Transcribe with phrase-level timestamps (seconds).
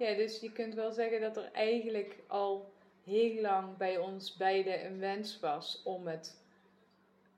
[0.00, 2.72] Ja, dus je kunt wel zeggen dat er eigenlijk al
[3.04, 6.38] heel lang bij ons beiden een wens was om het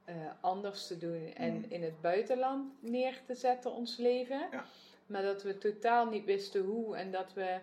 [0.05, 1.65] eh, anders te doen en Mm.
[1.69, 4.49] in het buitenland neer te zetten, ons leven.
[4.51, 4.65] Ja.
[5.07, 7.59] Maar dat we totaal niet wisten hoe en dat we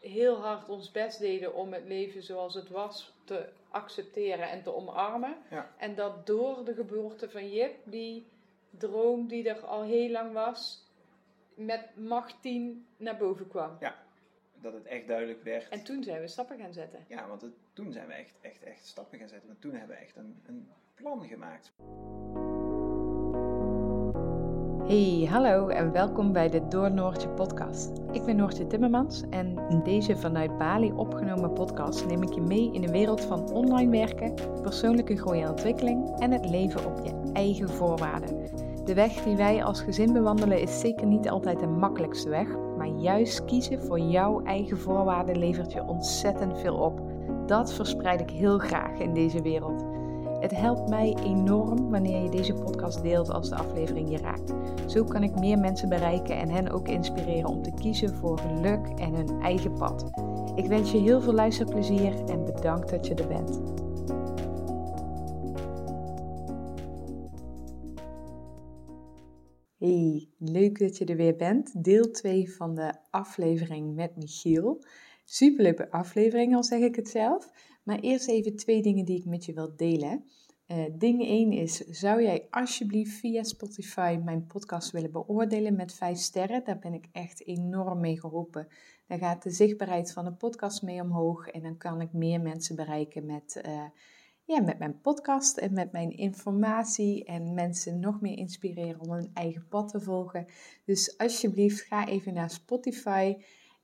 [0.00, 4.74] heel hard ons best deden om het leven zoals het was te accepteren en te
[4.74, 5.36] omarmen.
[5.50, 5.70] Ja.
[5.78, 8.26] En dat door de geboorte van Jip, die
[8.70, 10.84] droom die er al heel lang was,
[11.54, 13.76] met macht 10 naar boven kwam.
[14.66, 15.68] Dat het echt duidelijk werd.
[15.68, 16.98] En toen zijn we stappen gaan zetten.
[17.08, 19.48] Ja, want het- toen zijn we echt, echt, echt stappen gaan zetten.
[19.48, 21.72] Want toen hebben we echt een, een plan gemaakt.
[24.86, 27.90] Hey, hallo en welkom bij de Door Noortje podcast.
[28.12, 32.72] Ik ben Noortje Timmermans en in deze vanuit Bali opgenomen podcast neem ik je mee
[32.72, 37.30] in de wereld van online werken, persoonlijke groei en ontwikkeling en het leven op je
[37.32, 38.44] eigen voorwaarden.
[38.84, 42.48] De weg die wij als gezin bewandelen is zeker niet altijd de makkelijkste weg,
[42.86, 47.00] maar juist kiezen voor jouw eigen voorwaarden levert je ontzettend veel op.
[47.46, 49.84] Dat verspreid ik heel graag in deze wereld.
[50.40, 54.54] Het helpt mij enorm wanneer je deze podcast deelt als de aflevering je raakt.
[54.86, 58.88] Zo kan ik meer mensen bereiken en hen ook inspireren om te kiezen voor geluk
[58.88, 60.10] en hun eigen pad.
[60.54, 63.60] Ik wens je heel veel luisterplezier en bedankt dat je er bent.
[69.78, 71.84] Hey, leuk dat je er weer bent.
[71.84, 74.84] Deel 2 van de aflevering met Michiel.
[75.24, 77.50] Superleuke aflevering, al zeg ik het zelf.
[77.82, 80.24] Maar eerst even twee dingen die ik met je wil delen.
[80.66, 86.18] Eh, ding 1 is, zou jij alsjeblieft via Spotify mijn podcast willen beoordelen met 5
[86.18, 86.64] sterren?
[86.64, 88.68] Daar ben ik echt enorm mee geholpen.
[89.06, 92.76] Dan gaat de zichtbaarheid van de podcast mee omhoog en dan kan ik meer mensen
[92.76, 93.84] bereiken met, eh,
[94.46, 99.30] ja, met mijn podcast en met mijn informatie en mensen nog meer inspireren om hun
[99.34, 100.46] eigen pad te volgen.
[100.84, 103.36] Dus alsjeblieft ga even naar Spotify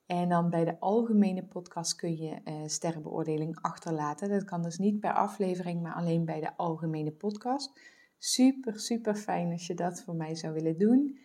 [0.05, 4.29] en dan bij de algemene podcast kun je eh, sterrenbeoordeling achterlaten.
[4.29, 7.79] Dat kan dus niet per aflevering, maar alleen bij de algemene podcast.
[8.17, 11.19] Super, super fijn als je dat voor mij zou willen doen.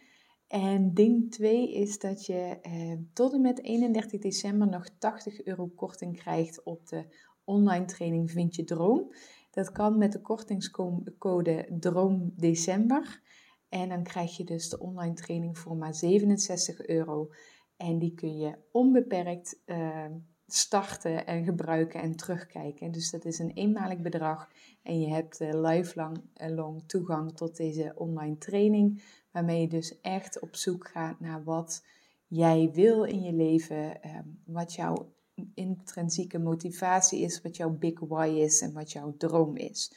[0.48, 5.66] En ding 2 is dat je eh, tot en met 31 december nog 80 euro
[5.66, 7.04] korting krijgt op de
[7.48, 9.12] online training Vind je Droom.
[9.50, 13.22] Dat kan met de kortingscode DROOMDecember.
[13.68, 17.30] En dan krijg je dus de online training voor maar 67 euro.
[17.76, 20.06] En die kun je onbeperkt eh,
[20.46, 22.92] starten en gebruiken en terugkijken.
[22.92, 24.48] Dus dat is een eenmalig bedrag.
[24.82, 29.02] En je hebt uh, lifelong uh, long toegang tot deze online training.
[29.32, 31.84] Waarmee je dus echt op zoek gaat naar wat
[32.26, 33.98] jij wil in je leven.
[34.06, 35.12] Uh, wat jouw
[35.54, 37.40] intrinsieke motivatie is.
[37.42, 38.60] Wat jouw big why is.
[38.60, 39.92] En wat jouw droom is.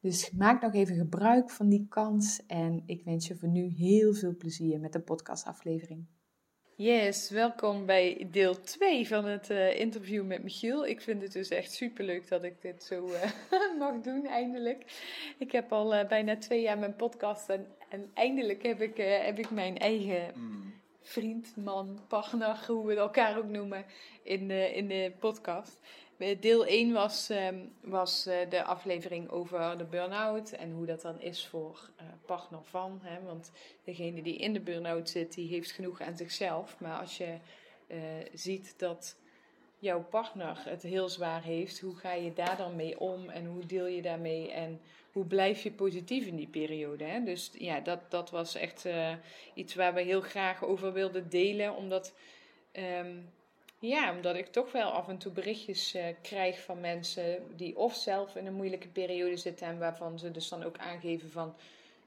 [0.00, 2.46] Dus maak nog even gebruik van die kans.
[2.46, 6.04] En ik wens je voor nu heel veel plezier met de podcastaflevering.
[6.76, 10.86] Yes, welkom bij deel 2 van het uh, interview met Michiel.
[10.86, 13.22] Ik vind het dus echt superleuk dat ik dit zo uh,
[13.78, 14.84] mag doen, eindelijk.
[15.38, 19.38] Ik heb al uh, bijna twee jaar mijn podcast en, en eindelijk heb ik, heb
[19.38, 20.73] ik mijn eigen Mm.
[21.04, 23.84] Vriend, man, partner, hoe we elkaar ook noemen,
[24.22, 25.78] in de, in de podcast.
[26.40, 31.20] Deel 1 was, um, was uh, de aflevering over de burn-out en hoe dat dan
[31.20, 33.00] is voor uh, partner van.
[33.02, 33.22] Hè?
[33.22, 33.52] Want
[33.84, 36.80] degene die in de burn-out zit, die heeft genoeg aan zichzelf.
[36.80, 37.38] Maar als je
[38.32, 39.16] ziet dat
[39.78, 43.66] jouw partner het heel zwaar heeft, hoe ga je daar dan mee om en hoe
[43.66, 44.80] deel je daarmee en
[45.14, 47.04] hoe blijf je positief in die periode?
[47.04, 47.24] Hè?
[47.24, 49.12] Dus ja, dat, dat was echt uh,
[49.54, 52.14] iets waar we heel graag over wilden delen, omdat...
[52.72, 53.32] Um,
[53.78, 57.94] ja, omdat ik toch wel af en toe berichtjes uh, krijg van mensen die of
[57.94, 61.54] zelf in een moeilijke periode zitten en waarvan ze dus dan ook aangeven van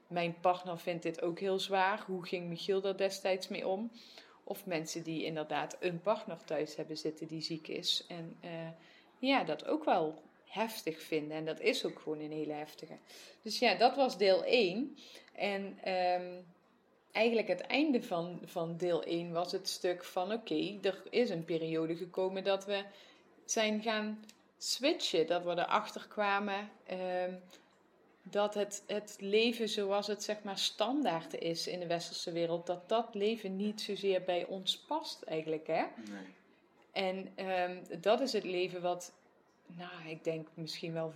[0.06, 2.02] mijn partner vindt dit ook heel zwaar.
[2.06, 3.90] Hoe ging Michiel daar destijds mee om?
[4.44, 8.50] Of mensen die inderdaad een partner thuis hebben zitten die ziek is en uh,
[9.18, 11.36] ja, dat ook wel heftig vinden.
[11.36, 12.96] En dat is ook gewoon een hele heftige.
[13.42, 14.96] Dus ja, dat was deel 1.
[15.34, 16.44] En um,
[17.12, 21.30] eigenlijk het einde van, van deel 1 was het stuk van oké, okay, er is
[21.30, 22.84] een periode gekomen dat we
[23.44, 24.24] zijn gaan
[24.58, 25.26] switchen.
[25.26, 27.40] Dat we erachter kwamen um,
[28.30, 32.88] dat het, het leven zoals het zeg maar standaard is in de westerse wereld, dat
[32.88, 35.66] dat leven niet zozeer bij ons past eigenlijk.
[35.66, 35.84] Hè?
[36.10, 36.36] Nee.
[36.92, 39.12] En um, dat is het leven wat,
[39.76, 41.14] nou ik denk misschien wel 95%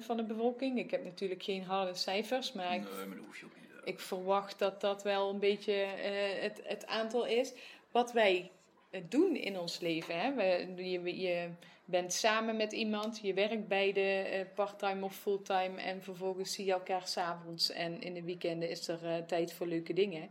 [0.00, 3.38] van de bevolking, ik heb natuurlijk geen harde cijfers, maar ik, Nee, maar dat hoef
[3.38, 3.70] je ook niet.
[3.84, 7.52] ik verwacht dat dat wel een beetje uh, het, het aantal is.
[7.90, 8.50] Wat wij
[8.90, 10.20] uh, doen in ons leven.
[10.20, 10.34] Hè?
[10.34, 11.48] We, je, je,
[11.84, 16.72] bent samen met iemand, je werkt beide uh, parttime of fulltime en vervolgens zie je
[16.72, 20.30] elkaar s'avonds en in de weekenden is er tijd voor leuke dingen.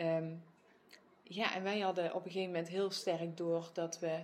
[0.00, 0.42] Um,
[1.22, 4.18] Ja, en wij hadden op een gegeven moment heel sterk door dat we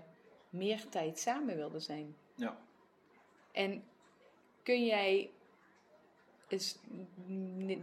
[0.50, 2.16] meer tijd samen wilden zijn.
[2.34, 2.58] Ja.
[3.52, 3.84] En
[4.62, 5.30] kun jij
[6.48, 6.78] eens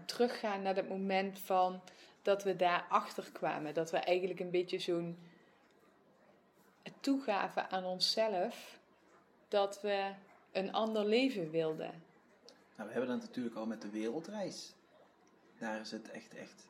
[0.06, 1.82] teruggaan naar dat moment van
[2.22, 3.74] dat we daar achter kwamen?
[3.74, 5.18] Dat we eigenlijk een beetje zo'n
[7.00, 8.80] toegaven aan onszelf
[9.48, 10.14] dat we
[10.52, 12.04] een ander leven wilden.
[12.76, 14.74] Nou, we hebben dat natuurlijk al met de wereldreis.
[15.60, 16.68] Daar is het echt, echt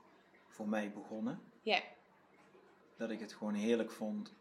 [0.48, 1.42] voor mij begonnen.
[1.62, 1.82] Ja,
[2.98, 4.34] Dat ik het gewoon heerlijk vond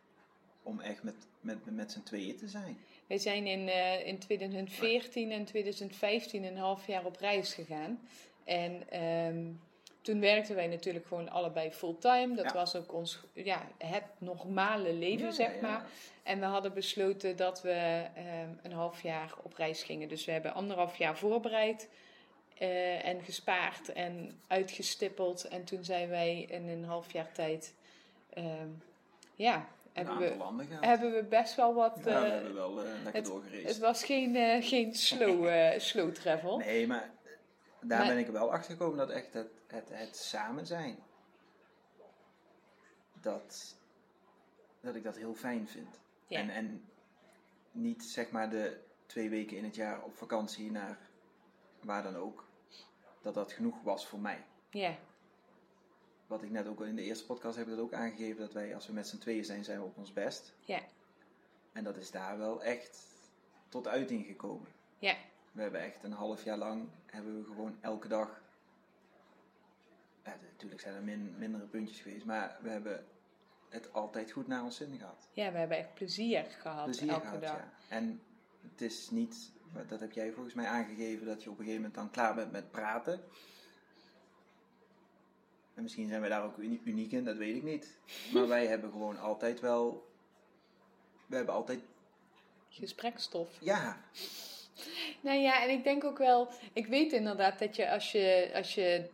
[0.66, 2.78] om echt met, met, met z'n tweeën te zijn.
[3.06, 8.00] wij zijn in, eh, in 2014 en 2015 een half jaar op reis gegaan.
[8.44, 9.44] En ehm,
[10.02, 12.34] toen werkten wij natuurlijk gewoon allebei fulltime.
[12.34, 12.52] Dat Ja.
[12.52, 15.60] was ook ons, ja, het normale leven, Ja, zeg ja.
[15.60, 15.86] maar.
[16.22, 20.08] En we hadden besloten dat we ehm, een half jaar op reis gingen.
[20.08, 21.88] Dus we hebben anderhalf jaar voorbereid
[22.58, 25.44] eh, en gespaard en uitgestippeld.
[25.48, 27.74] En toen zijn wij in een half jaar tijd,
[28.34, 28.68] ehm,
[29.34, 31.96] ja, hebben aantal we, hebben we best wel wat...
[31.96, 33.68] ja, we eh, hebben wel eh, lekker het- doorgereisd.
[33.68, 35.48] het was geen, eh, geen slow,
[35.80, 36.58] slow travel.
[36.58, 37.10] Nee, maar
[37.80, 40.98] daar Maar- ben ik er wel achter gekomen dat echt het, het, het samen zijn,
[43.20, 43.76] dat,
[44.80, 46.00] dat ik dat heel fijn vind.
[46.26, 46.38] Ja.
[46.38, 46.84] En, en
[47.70, 50.98] niet zeg maar de twee weken in het jaar op vakantie naar
[51.80, 52.44] waar dan ook,
[53.22, 54.44] dat dat genoeg was voor mij.
[54.70, 54.94] Ja,
[56.26, 58.52] Wat ik net ook al in de eerste podcast heb ik dat ook aangegeven, dat
[58.52, 60.54] wij als we met z'n tweeën zijn, zijn we op ons best.
[60.60, 60.80] ja,
[61.72, 62.98] En dat is daar wel echt
[63.68, 64.68] tot uiting gekomen.
[64.98, 65.16] ja,
[65.52, 68.40] We hebben echt een half jaar lang hebben we gewoon elke dag.
[70.24, 73.04] Ja, natuurlijk zijn er min, mindere puntjes geweest, maar we hebben
[73.68, 75.28] het altijd goed naar ons zin gehad.
[75.32, 77.56] ja, we hebben echt plezier gehad Plezier elke gehad, dag.
[77.56, 77.72] ja.
[77.88, 78.20] En
[78.70, 79.50] het is niet,
[79.88, 82.52] dat heb jij volgens mij aangegeven, dat je op een gegeven moment dan klaar bent
[82.52, 83.20] met praten.
[85.76, 87.96] En misschien zijn wij daar ook uni- uniek in, dat weet ik niet.
[88.32, 90.06] Maar wij hebben gewoon altijd wel.
[91.26, 91.80] We hebben altijd.
[92.68, 93.48] Gesprekstof.
[93.60, 94.00] Ja,
[95.20, 98.74] Nou ja, en ik denk ook wel, ik weet inderdaad dat je als je, als
[98.74, 99.08] je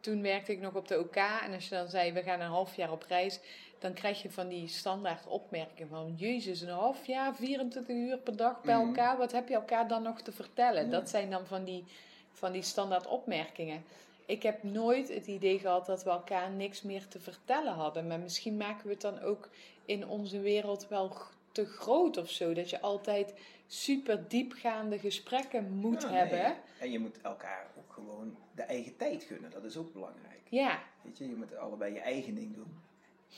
[0.00, 2.48] toen werkte ik nog op de OK en als je dan zei we gaan een
[2.48, 3.40] half jaar op reis,
[3.78, 8.36] dan krijg je van die standaard opmerkingen van Jezus, een half jaar, 24 uur per
[8.36, 8.86] dag bij Mhm.
[8.86, 10.84] elkaar, wat heb je elkaar dan nog te vertellen?
[10.84, 10.90] Ja.
[10.90, 11.84] Dat zijn dan van die,
[12.32, 13.84] van die standaard opmerkingen.
[14.30, 18.18] Ik heb nooit het idee gehad dat we elkaar niks meer te vertellen hadden, maar
[18.18, 19.48] misschien maken we het dan ook
[19.84, 21.16] in onze wereld wel
[21.52, 23.34] te groot of zo, dat je altijd
[23.66, 26.12] super diepgaande gesprekken moet nee.
[26.12, 26.56] hebben.
[26.80, 29.50] En je moet elkaar ook gewoon de eigen tijd gunnen.
[29.50, 30.40] Dat is ook belangrijk.
[30.48, 32.80] Ja, Weet je, je moet allebei je eigen ding doen.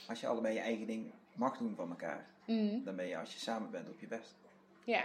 [0.09, 2.85] Als je allebei je eigen ding mag doen van elkaar, mhm.
[2.85, 4.35] dan ben je als je samen bent op je best.
[4.85, 5.05] ja.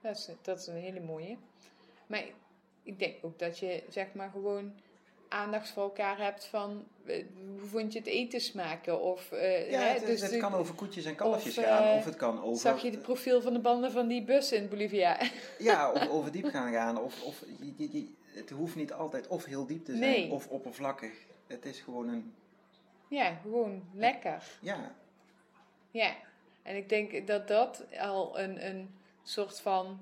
[0.00, 1.36] Dat, is, dat is een hele mooie.
[2.06, 2.24] Maar
[2.82, 4.72] ik denk ook dat je zeg maar gewoon
[5.30, 7.24] aandacht voor elkaar hebt van eh,
[7.58, 9.00] hoe vond je het eten smaken?
[9.00, 11.82] Of, eh, Ja, hè, het, dus het kan over koetjes en kalfjes of, gaan.
[11.84, 12.60] eh, Of het kan over...
[12.60, 15.18] Zag je het profiel van de banden van die bus in Bolivia?
[15.58, 16.98] Ja, of over diep gaan gaan.
[16.98, 17.44] Of, of
[17.76, 20.30] je, het hoeft niet altijd of heel diep te zijn Nee.
[20.30, 21.12] of oppervlakkig.
[21.46, 22.34] Het is gewoon een...
[23.08, 24.42] ja, gewoon lekker.
[24.60, 24.94] Ja,
[25.90, 26.14] Ja,
[26.62, 30.00] en ik denk dat dat al een, een soort van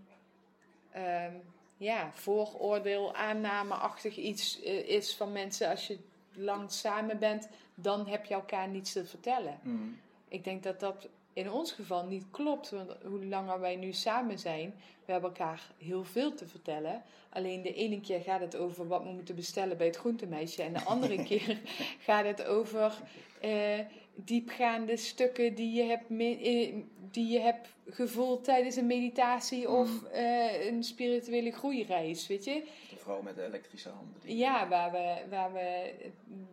[0.91, 1.33] ehm,
[1.79, 5.71] ja, vooroordeel, aannameachtig iets eh, is van mensen.
[5.71, 5.99] Als je
[6.35, 9.59] lang samen bent, dan heb je elkaar niets te vertellen.
[9.63, 9.99] mm,
[10.29, 12.71] Ik denk dat dat in ons geval niet klopt.
[12.71, 14.75] Want hoe langer wij nu samen zijn,
[15.05, 17.02] we hebben elkaar heel veel te vertellen.
[17.29, 20.62] Alleen de ene keer gaat het over wat we moeten bestellen bij het groentemeisje.
[20.62, 21.61] En de andere keer
[21.99, 22.99] gaat het over
[23.41, 23.79] eh,
[24.14, 26.75] diepgaande stukken die je, hebt eh,
[27.11, 32.27] die je hebt gevoeld tijdens een meditatie of eh, een spirituele groeireis.
[32.27, 32.62] Weet je?
[32.91, 34.15] de vrouw met de elektrische handen.
[34.23, 35.93] die- Ja, waar we, waar we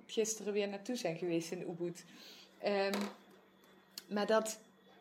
[0.06, 2.06] gisteren weer naartoe zijn geweest in Ubud.
[2.60, 2.94] Ehm,
[4.08, 4.60] maar dat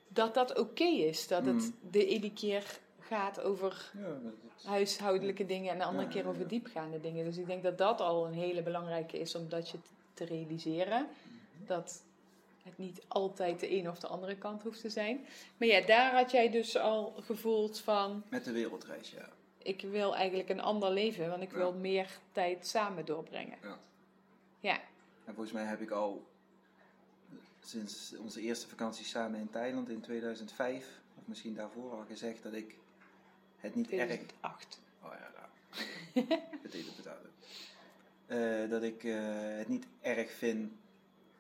[0.09, 1.27] dat, dat oké is.
[1.29, 1.75] Dat het Mm.
[1.91, 7.01] de ene keer gaat over Ja, huishoudelijke dingen en de andere Ja, keer over diepgaande
[7.01, 7.25] dingen.
[7.25, 9.79] Dus ik denk dat dat al een hele belangrijke is om dat je
[10.15, 11.07] te realiseren.
[11.67, 12.03] Dat
[12.65, 15.27] het niet altijd de ene of de andere kant hoeft te zijn.
[15.57, 18.23] Maar ja, daar had jij dus al gevoeld van...
[18.29, 19.29] Met de wereldreis, ja.
[19.59, 21.57] Ik wil eigenlijk een ander leven, want ik Ja.
[21.57, 23.59] wil meer tijd samen doorbrengen.
[23.63, 23.79] ja.
[24.61, 24.81] Ja,
[25.25, 26.27] En volgens mij heb ik al
[27.65, 32.53] sinds onze eerste vakantie samen in Thailand in 2005, of misschien daarvoor al gezegd dat
[32.53, 32.75] ik
[33.57, 34.07] het niet erg...
[34.07, 34.81] 2008.
[35.03, 36.27] Oh ja, nou.
[36.63, 37.09] Betekent het.
[38.27, 40.73] Eh, dat ik eh, het niet erg vind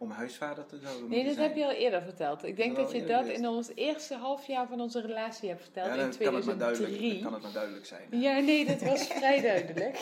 [0.04, 2.44] om huisvader te zouden Nee, dat heb je al eerder verteld.
[2.44, 5.86] Ik denk Dat je dat in ons eerste half jaar van onze relatie hebt verteld,
[5.86, 7.12] Ja, in dan kan het, maar duidelijk, 2003.
[7.12, 8.20] dan kan het maar duidelijk zijn.
[8.20, 9.98] Ja, nee, dat was vrij duidelijk.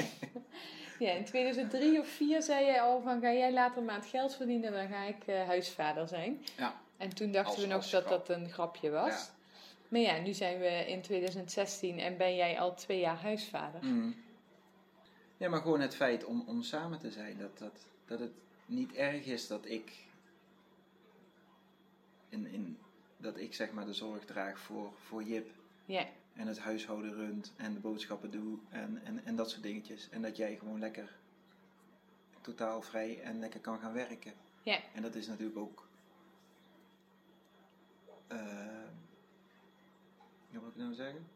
[0.99, 4.37] Ja, in 2003 of 2004 zei jij al van ga jij later maar het geld
[4.37, 6.45] verdienen, dan ga ik eh, huisvader zijn.
[6.57, 6.81] Ja.
[6.97, 8.27] En toen dachten Als- we nog als dat grap.
[8.27, 9.09] dat een grapje was.
[9.11, 9.27] Ja.
[9.89, 13.81] Maar ja, nu zijn we in 2016 en ben jij al twee jaar huisvader.
[13.85, 14.15] Mm.
[15.37, 17.39] Ja, maar gewoon het feit om, om samen te zijn.
[17.39, 18.31] Dat, dat, dat het
[18.73, 19.93] niet erg is dat ik,
[22.29, 22.79] in, in,
[23.17, 25.51] dat ik zeg maar de zorg draag voor, voor Jip.
[25.85, 30.09] Ja, En het huishouden runt en de boodschappen doe en, en, en dat soort dingetjes.
[30.09, 31.17] En dat jij gewoon lekker
[32.41, 34.33] totaal vrij en lekker kan gaan werken.
[34.63, 35.87] ja, En dat is natuurlijk ook.
[38.27, 38.71] eh
[40.51, 41.27] wat wil ik nou zeggen?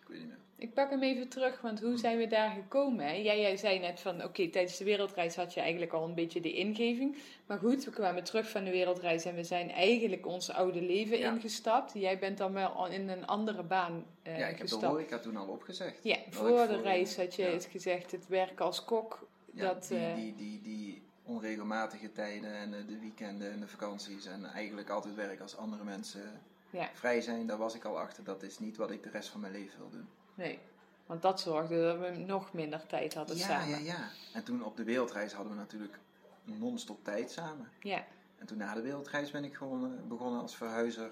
[0.00, 0.38] Ik weet niet meer.
[0.64, 3.04] Ik pak hem even terug, want hoe zijn we daar gekomen?
[3.06, 3.12] Hè?
[3.12, 6.40] Jij, jij zei net van, oké, tijdens de wereldreis had je eigenlijk al een beetje
[6.40, 7.16] de ingeving.
[7.46, 11.18] Maar goed, we kwamen terug van de wereldreis en we zijn eigenlijk ons oude leven
[11.18, 11.32] Ja.
[11.32, 11.92] ingestapt.
[11.94, 14.84] Jij bent dan wel in een andere baan eh, ja, ik heb de gestapt.
[14.84, 15.98] horeca toen al opgezegd.
[16.02, 17.50] Ja, voor de reis had je ja.
[17.50, 19.28] het gezegd, het werken als kok.
[19.52, 24.26] Ja, dat, die, eh, die, die, die onregelmatige tijden en de weekenden en de vakanties
[24.26, 26.40] en eigenlijk altijd werken als andere mensen
[26.70, 26.90] Ja.
[26.94, 28.24] vrij zijn, daar was ik al achter.
[28.24, 30.08] Dat is niet wat ik de rest van mijn leven wil doen.
[30.34, 30.58] Nee,
[31.06, 33.68] want dat zorgde dat we nog minder tijd hadden Ja, samen.
[33.84, 34.08] ja, ja.
[34.32, 35.98] En toen op de wereldreis hadden we natuurlijk
[36.44, 37.68] non-stop tijd samen.
[37.80, 38.04] Ja,
[38.38, 41.10] En toen na de wereldreis ben ik gewoon eh, begonnen als verhuizer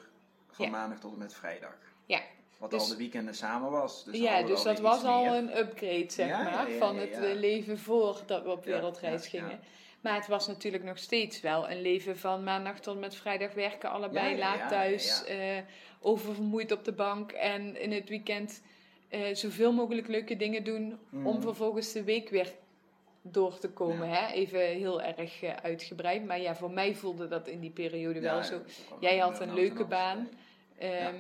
[0.50, 0.70] van Ja.
[0.70, 1.74] maandag tot en met vrijdag.
[2.06, 2.20] ja.
[2.58, 4.04] Wat Dus- al de weekenden samen was.
[4.04, 5.32] Dus ja dus dat was al meer.
[5.34, 9.60] een upgrade, zeg Ja, maar, van het eh, leven voordat we op wereldreis gingen.
[10.00, 13.52] Maar het was natuurlijk nog steeds wel een leven van maandag tot en met vrijdag
[13.54, 15.58] werken, allebei laat thuis, eh,
[16.00, 18.62] oververmoeid op de bank en in het weekend
[19.12, 21.26] eh, zoveel mogelijk leuke dingen doen Mm.
[21.26, 22.52] om vervolgens de week weer
[23.22, 24.08] door te komen.
[24.08, 24.14] Ja.
[24.14, 24.32] Hè?
[24.32, 28.32] Even heel erg eh, uitgebreid, maar ja, voor mij voelde dat in die periode Ja,
[28.34, 28.60] wel zo.
[29.00, 30.28] Jij had een en leuke baan.
[30.78, 31.14] Ehm,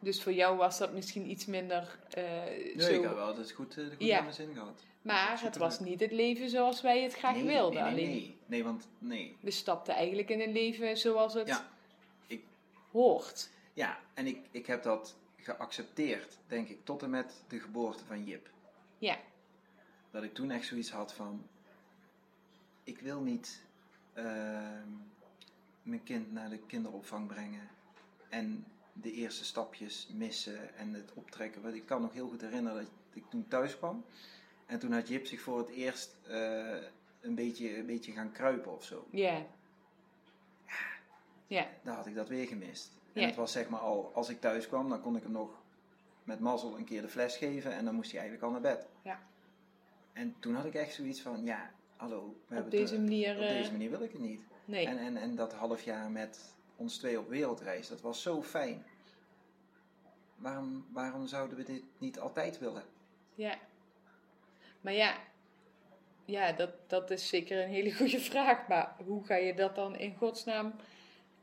[0.00, 2.92] Dus voor jou was dat misschien iets minder eh, Nee, zo.
[2.92, 4.82] ik heb wel het goed, eh, goed mijn zin gehad.
[5.02, 7.82] Maar het was niet het leven zoals wij het graag nee, wilden.
[7.84, 8.36] Nee, nee, Alleen nee.
[8.46, 9.36] Nee, want nee.
[9.40, 11.68] we stapten eigenlijk in een leven zoals het Ja,
[12.26, 12.42] ik,
[12.92, 13.48] hoort.
[13.72, 18.24] ja, en ik, ik heb dat geaccepteerd, denk ik, tot en met de geboorte van
[18.24, 18.50] Jip.
[18.98, 19.18] Ja,
[20.10, 21.46] Dat ik toen echt zoiets had van,
[22.84, 23.62] ik wil niet
[24.12, 24.88] ehm,
[25.82, 27.68] mijn kind naar de kinderopvang brengen
[28.28, 31.62] en de eerste stapjes missen en het optrekken.
[31.62, 34.04] Want ik kan nog heel goed herinneren dat ik toen thuis kwam
[34.66, 36.76] en toen had Jip zich voor het eerst eh,
[37.20, 39.06] een, beetje, een beetje gaan kruipen of zo.
[39.10, 39.46] ja.
[41.46, 42.97] Ja, Daar had ik dat weer gemist.
[43.12, 45.50] En het was zeg maar al, als ik thuis kwam, dan kon ik hem nog
[46.24, 48.86] met mazzel een keer de fles geven en dan moest hij eigenlijk al naar bed.
[49.02, 49.20] Ja.
[50.12, 52.36] En toen had ik echt zoiets van, ja, hallo.
[52.46, 53.36] We op deze het, manier.
[53.36, 54.40] op eh, deze manier wil ik het niet.
[54.64, 54.86] nee.
[54.86, 58.84] En, en, en dat half jaar met ons twee op wereldreis, dat was zo fijn.
[60.36, 62.84] Waarom, waarom zouden we dit niet altijd willen?
[63.34, 63.58] Ja.
[64.80, 65.16] Maar ja,
[66.24, 68.68] ja dat, dat is zeker een hele goede vraag.
[68.68, 70.72] Maar hoe ga je dat dan in godsnaam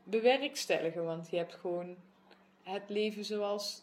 [0.06, 1.04] bewerkstelligen?
[1.04, 1.96] Want je hebt gewoon
[2.62, 3.82] het leven zoals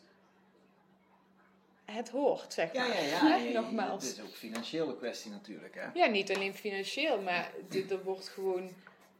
[1.85, 3.03] het hoort, zeg maar.
[3.03, 4.03] ja, Nogmaals.
[4.03, 5.87] Het is ook een financiële kwestie natuurlijk, hè?
[5.93, 8.69] Ja, niet alleen financieel, maar dit, er wordt gewoon,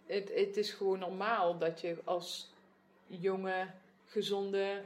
[0.05, 2.51] het, het is gewoon normaal dat je als
[3.07, 3.67] jonge,
[4.05, 4.81] gezonde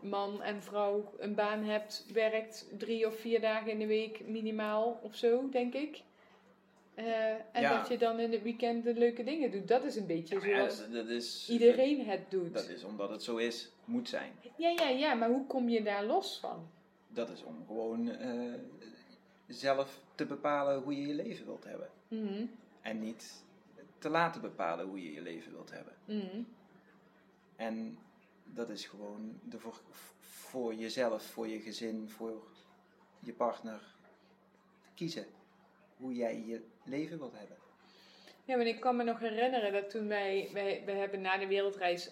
[0.00, 5.00] man en vrouw een baan hebt, werkt drie of vier dagen in de week minimaal
[5.02, 6.02] of zo, denk ik.
[7.06, 7.78] Eh, en Ja.
[7.78, 9.68] dat je dan in het weekend de leuke dingen doet.
[9.68, 12.52] Dat is een beetje Ja, zoals dat, dat is, iedereen het doet.
[12.54, 14.32] Dat is omdat het zo is, moet zijn.
[14.56, 16.68] Ja, ja, ja, maar hoe kom je daar los van?
[17.08, 18.54] Dat is om gewoon eh,
[19.46, 21.88] zelf te bepalen hoe je je leven wilt hebben.
[22.08, 22.44] Mhm,
[22.80, 23.44] En niet
[23.98, 25.92] te laten bepalen hoe je je leven wilt hebben.
[26.04, 26.42] mhm.
[27.56, 27.98] En
[28.44, 29.80] dat is gewoon ervoor,
[30.20, 32.42] voor jezelf, voor je gezin, voor
[33.20, 33.80] je partner
[34.94, 35.26] kiezen
[35.96, 37.56] hoe jij je leven wilt hebben.
[38.44, 41.46] Ja, maar ik kan me nog herinneren dat toen wij, wij, wij hebben na de
[41.46, 42.10] wereldreis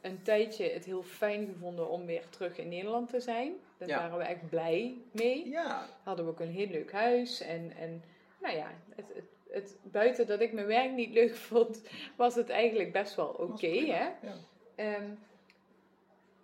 [0.00, 3.52] een tijdje het heel fijn gevonden om weer terug in Nederland te zijn.
[3.78, 3.98] Daar Ja.
[3.98, 5.48] waren we echt blij mee.
[5.48, 8.02] Ja, Hadden we ook een heel leuk huis en, en
[8.40, 11.82] nou ja, het, het, het, buiten dat ik mijn werk niet leuk vond,
[12.16, 14.08] was het eigenlijk best wel oké, hè.
[14.22, 14.34] Ja.
[14.74, 15.10] Ehm,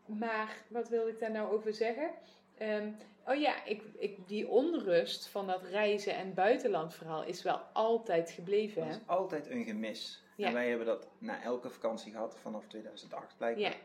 [0.07, 2.11] maar wat wil ik daar nou over zeggen?
[2.59, 2.88] Ehm,
[3.26, 8.81] oh ja, ik, ik, die onrust van dat reizen en buitenlandverhaal is wel altijd gebleven.
[8.83, 8.97] Dat Hè?
[9.00, 10.23] is altijd een gemis.
[10.37, 10.47] Ja.
[10.47, 13.76] En wij hebben dat na elke vakantie gehad, vanaf 2008 blijkbaar.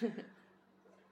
[0.00, 0.08] Ja,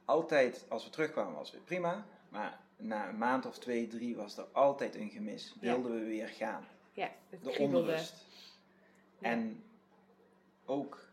[0.05, 2.07] Altijd, als we terugkwamen, was het weer prima.
[2.29, 5.55] Maar na een maand of twee, drie was er altijd een gemis.
[5.61, 5.73] Ja.
[5.73, 6.65] Wilden we weer gaan.
[6.93, 7.87] ja, het De kriebelde.
[7.91, 8.27] onrust.
[9.21, 9.63] En
[10.65, 11.09] ook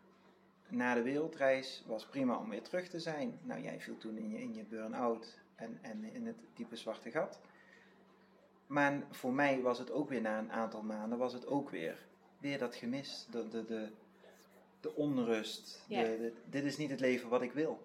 [0.67, 3.39] na de wereldreis was prima om weer terug te zijn.
[3.43, 7.12] Nou, jij viel toen in je, in je burn-out en, en in het diepe zwarte
[7.12, 7.39] gat.
[8.67, 11.97] maar voor mij was het ook weer na een aantal maanden, was het ook weer,
[12.38, 13.89] weer dat gemis, de, de, de,
[14.79, 15.83] de onrust.
[15.88, 16.01] Ja.
[16.03, 17.83] De, de- dit is niet het leven wat ik wil.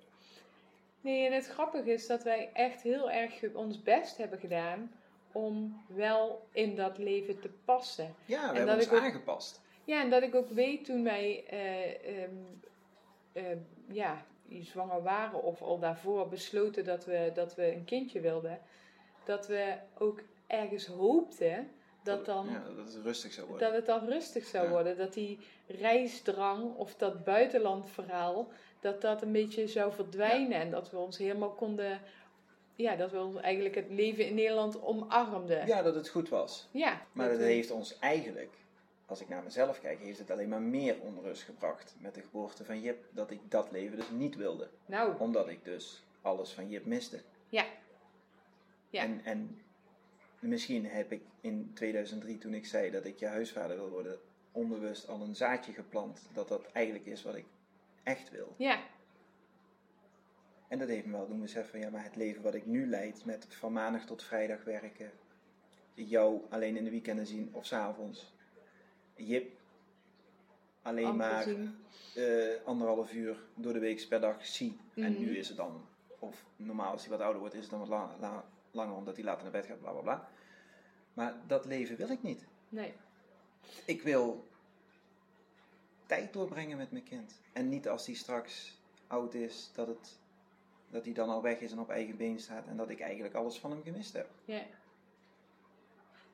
[1.00, 4.92] Nee, en het grappige is dat wij echt heel erg ons best hebben gedaan
[5.32, 8.14] om wel in dat leven te passen.
[8.24, 9.60] Ja, we En hebben dat ons ook- aangepast.
[9.84, 12.34] Ja, en dat ik ook weet toen wij eh, ehm,
[13.32, 13.56] eh,
[13.88, 14.24] ja,
[14.60, 18.60] zwanger waren of al daarvoor besloten dat we, dat we een kindje wilden,
[19.24, 21.70] dat we ook ergens hoopten
[22.02, 23.66] dat, dan, Ja, dat het rustig zou worden.
[23.68, 24.70] dat het dan rustig zou Ja.
[24.70, 24.96] worden.
[24.96, 28.48] Dat die reisdrang of dat buitenlandverhaal,
[28.80, 30.60] dat dat een beetje zou verdwijnen.
[30.60, 32.00] En dat we ons helemaal konden,
[32.74, 35.66] ja, dat we ons eigenlijk het leven in Nederland omarmden.
[35.66, 36.68] Ja, dat het goed was.
[36.70, 38.54] Ja, Maar dat dat we- heeft ons eigenlijk,
[39.10, 42.64] als ik naar mezelf kijk, heeft het alleen maar meer onrust gebracht met de geboorte
[42.64, 43.04] van Jip.
[43.12, 44.70] Dat ik dat leven dus niet wilde.
[44.86, 47.22] Nou, Omdat ik dus alles van Jip miste.
[47.48, 47.64] ja.
[48.90, 49.02] Ja.
[49.02, 49.60] En, en
[50.40, 54.18] misschien heb ik in 2003, toen ik zei dat ik je huisvader wil worden,
[54.52, 56.28] onbewust al een zaadje geplant.
[56.32, 57.44] Dat dat eigenlijk is wat ik
[58.02, 58.54] echt wil.
[58.56, 58.82] Ja,
[60.68, 63.24] En dat heeft me wel doen beseffen, ja, maar het leven wat ik nu leid,
[63.24, 65.10] met van maandag tot vrijdag werken,
[65.94, 68.32] jou alleen in de weekenden zien of s'avonds,
[69.26, 69.58] Jip
[70.82, 71.46] alleen amper maar
[72.14, 74.76] eh, anderhalf uur door de week per dag zie.
[74.94, 75.20] En Mhm.
[75.20, 75.86] nu is het dan,
[76.18, 79.14] of normaal als hij wat ouder wordt, is het dan wat la- la- langer omdat
[79.16, 80.28] hij later naar bed gaat, bla bla bla.
[81.14, 82.44] Maar dat leven wil ik niet.
[82.68, 82.92] Nee.
[83.84, 84.48] Ik wil
[86.06, 87.40] tijd doorbrengen met mijn kind.
[87.52, 90.18] En niet als hij straks oud is, dat, het,
[90.90, 92.66] dat hij dan al weg is en op eigen been staat.
[92.66, 94.28] En dat ik eigenlijk alles van hem gemist heb.
[94.44, 94.62] Ja.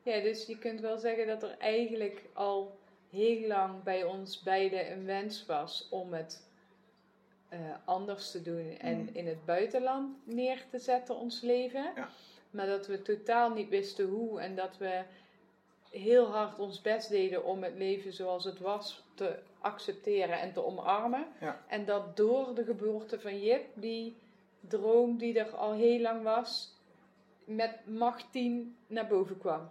[0.03, 2.76] Ja, dus je kunt wel zeggen dat er eigenlijk al
[3.09, 6.45] heel lang bij ons beiden een wens was om het
[7.49, 9.09] eh, anders te doen en Mm.
[9.13, 11.91] in het buitenland neer te zetten, ons leven.
[11.95, 12.09] Ja.
[12.51, 15.01] Maar dat we totaal niet wisten hoe en dat we
[15.89, 20.65] heel hard ons best deden om het leven zoals het was te accepteren en te
[20.65, 21.27] omarmen.
[21.39, 21.61] Ja.
[21.67, 24.15] En dat door de geboorte van Jip, die
[24.59, 26.73] droom die er al heel lang was,
[27.45, 29.67] met macht 10 naar boven kwam.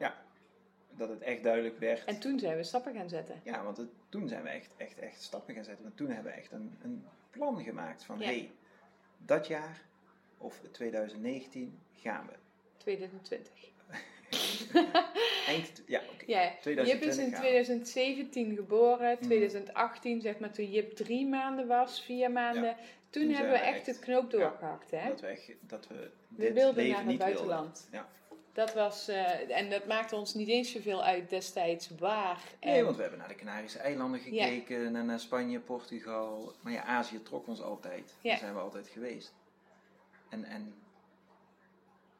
[0.97, 2.05] Dat het echt duidelijk werd.
[2.05, 3.41] En toen zijn we stappen gaan zetten.
[3.45, 5.85] Ja, want het- toen zijn we echt, echt, echt stappen gaan zetten.
[5.85, 8.25] Want toen hebben we echt een, een plan gemaakt van, Ja.
[8.27, 8.51] hé, hey,
[9.19, 9.81] dat jaar
[10.39, 12.33] of 2019 gaan we.
[12.77, 13.53] 2020.
[15.47, 16.25] Eind, ja, oké.
[16.27, 17.47] Ja, Jip is 2020 in gaan we.
[17.47, 19.23] 2017 geboren, Mhm.
[19.25, 22.77] 2018, zeg maar toen Jip drie maanden was, vier maanden.
[23.11, 24.91] Toen, Toen hebben we echt het knoop doorgehakt.
[24.91, 25.09] Hè?
[25.09, 27.89] Dat we, echt- dat we we dit wilden leven naar het buitenland.
[27.91, 28.09] wilden.
[28.09, 28.15] Ja.
[28.57, 32.43] Dat was, eh, en dat maakte ons niet eens zoveel uit destijds waar.
[32.61, 36.53] Nee, en- want we hebben naar de Canarische eilanden gekeken, naar, naar Spanje, Portugal.
[36.61, 38.15] Maar ja, Azië trok ons altijd.
[38.21, 38.31] Ja.
[38.31, 39.35] Daar zijn we altijd geweest.
[40.29, 40.75] En, en,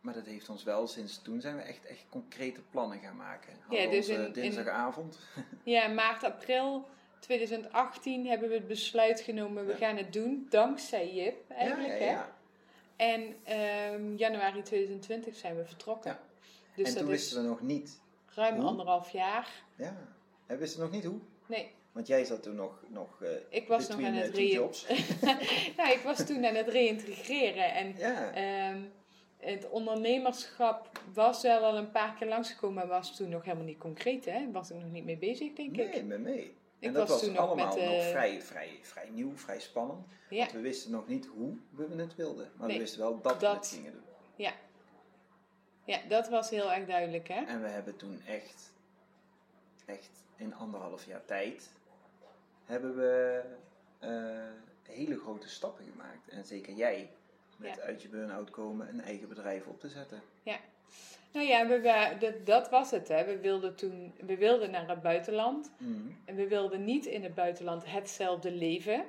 [0.01, 3.53] maar dat heeft ons wel, sinds toen zijn we echt, echt concrete plannen gaan maken.
[3.61, 5.19] Hadden Ja, dus onze in- in- dinsdagavond.
[5.65, 9.79] Ja, maart, april 2018 hebben we het besluit genomen, we Ja.
[9.79, 11.99] gaan het doen, dankzij Jip eigenlijk.
[12.01, 12.23] ja, Hè?
[12.97, 16.11] En ehm, januari 2020 zijn we vertrokken.
[16.11, 16.21] Ja.
[16.77, 18.01] Dus en dat toen is wisten we nog niet,
[18.35, 18.65] ruim hoe?
[18.65, 19.63] anderhalf jaar.
[19.77, 19.97] ja,
[20.47, 21.19] we wisten nog niet hoe.
[21.47, 24.41] Nee, Want jij zat toen nog, nog eh ik was nog aan eh, het two
[24.43, 24.87] re- jobs.
[25.77, 27.75] ja, ik was toen aan het reïntegreren.
[27.75, 28.81] En Ja, ehm,
[29.39, 33.79] het ondernemerschap was wel al een paar keer langsgekomen, maar was toen nog helemaal niet
[33.79, 34.25] concreet.
[34.25, 34.51] Hè?
[34.53, 36.05] Was ik nog niet mee bezig, denk ik.
[36.05, 36.57] nee, mee.
[36.81, 40.07] En dat was toen nog allemaal met, nog eh, vrij, vrij, vrij nieuw, vrij spannend.
[40.31, 42.51] Ja, Want we wisten nog niet hoe we het wilden.
[42.57, 44.03] Maar Nee, we wisten wel dat, we het gingen doen.
[45.85, 47.29] ja, dat was heel erg duidelijk.
[47.29, 47.45] Hè?
[47.45, 48.73] En we hebben toen echt,
[49.85, 51.71] echt in anderhalf jaar tijd,
[52.65, 53.43] hebben we
[53.99, 56.29] eh, hele grote stappen gemaakt.
[56.29, 57.11] En zeker jij,
[57.57, 57.83] met Ja.
[57.83, 60.23] uit je burn-out komen, een eigen bedrijf op te zetten.
[61.33, 63.09] Nou ja, we, dat, dat was het.
[63.09, 63.25] Hè.
[63.25, 65.71] We wilden toen we wilden naar het buitenland.
[65.79, 65.93] Mhm.
[66.25, 69.05] En we wilden niet in het buitenland hetzelfde leven.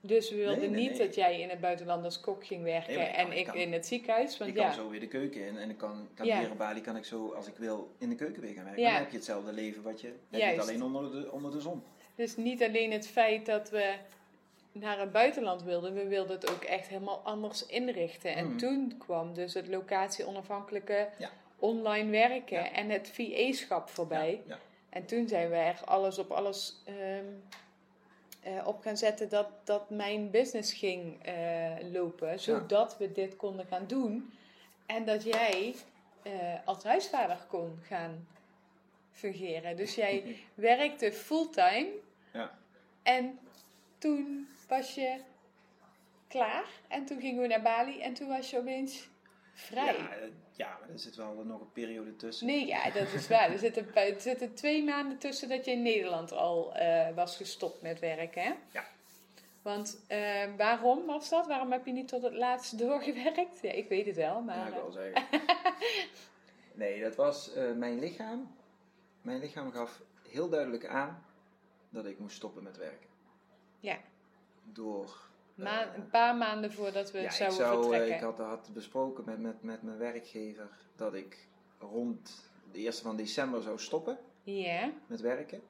[0.00, 1.06] Dus we wilden Nee, nee, niet nee.
[1.06, 3.54] dat jij in het buitenland als kok ging werken ik en kan- ik ik kan-
[3.56, 4.38] in het ziekenhuis.
[4.38, 6.38] Want ik ja, kan zo weer de keuken in en ik kan, kan Ja.
[6.38, 8.82] hier in Bali kan ik zo, als ik wil, in de keuken weer gaan werken.
[8.82, 8.90] Ja.
[8.90, 10.68] Dan heb je hetzelfde leven wat je, heb je het Juist.
[10.68, 11.82] alleen onder de, onder de zon.
[12.14, 13.94] dus niet alleen het feit dat we
[14.72, 18.34] naar het buitenland wilden, we wilden het ook echt helemaal anders inrichten.
[18.34, 18.56] En Mhm.
[18.56, 21.30] toen kwam dus het locatie-onafhankelijke Ja.
[21.58, 22.72] online werken Ja.
[22.72, 24.42] en het VA-schap voorbij.
[24.46, 24.58] Ja.
[24.88, 27.24] En toen zijn we er alles op alles ehm,
[28.42, 32.40] eh, op gaan zetten dat, dat mijn business ging eh, lopen.
[32.40, 34.32] Zodat we dit konden gaan doen.
[34.86, 35.74] En dat jij
[36.22, 36.32] eh,
[36.64, 38.26] als huisvader kon gaan
[39.10, 39.76] fungeren.
[39.76, 41.88] Dus jij werkte fulltime.
[42.32, 42.58] Ja.
[43.02, 43.38] En
[43.98, 45.20] toen was je
[46.28, 46.64] klaar.
[46.88, 48.00] En toen gingen we naar Bali.
[48.00, 49.08] En toen was je opeens
[49.52, 49.96] vrij.
[49.96, 52.46] Ja, eh, ja, maar er zit wel nog een periode tussen.
[52.46, 53.50] Nee, ja, dat is waar.
[53.50, 57.82] Er zitten, er zitten twee maanden tussen dat je in Nederland al eh, was gestopt
[57.82, 58.52] met werken, hè?
[58.70, 58.84] Ja.
[59.62, 61.46] Want eh, waarom was dat?
[61.46, 63.62] Waarom heb je niet tot het laatste doorgewerkt?
[63.62, 64.56] Ja, ik weet het wel, maar...
[64.56, 65.40] Ja, ik wel zeggen.
[66.82, 68.56] nee, dat was mijn lichaam.
[69.22, 71.24] Mijn lichaam gaf heel duidelijk aan
[71.90, 73.08] dat ik moest stoppen met werken.
[73.80, 73.98] ja,
[74.64, 75.04] Door.
[75.56, 78.14] eh, ma- een paar maanden voordat we ja, ik, zouden zou, eh, vertrekken.
[78.16, 81.46] ik had, had besproken met, met, met mijn werkgever dat ik
[81.78, 84.18] rond de eerste van december zou stoppen
[85.06, 85.60] met werken.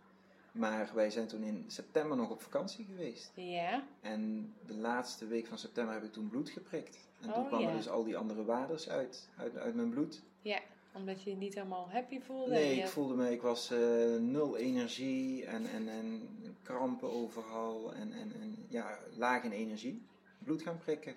[0.52, 3.33] Maar wij zijn toen in september nog op vakantie geweest.
[3.35, 6.98] ja, En de laatste week van september heb ik toen bloed geprikt.
[7.20, 7.76] En Oh, toen kwamen ja.
[7.76, 10.22] dus al die andere waardes uit, uit, uit mijn bloed.
[10.42, 10.59] ja.
[10.94, 12.50] Omdat je je niet helemaal happy voelde.
[12.50, 13.78] Nee, ik voelde me, ik was eh,
[14.20, 16.28] nul energie en, en, en
[16.62, 20.03] krampen overal en, en, en ja, laag in energie.
[20.38, 21.14] Bloed gaan prikken,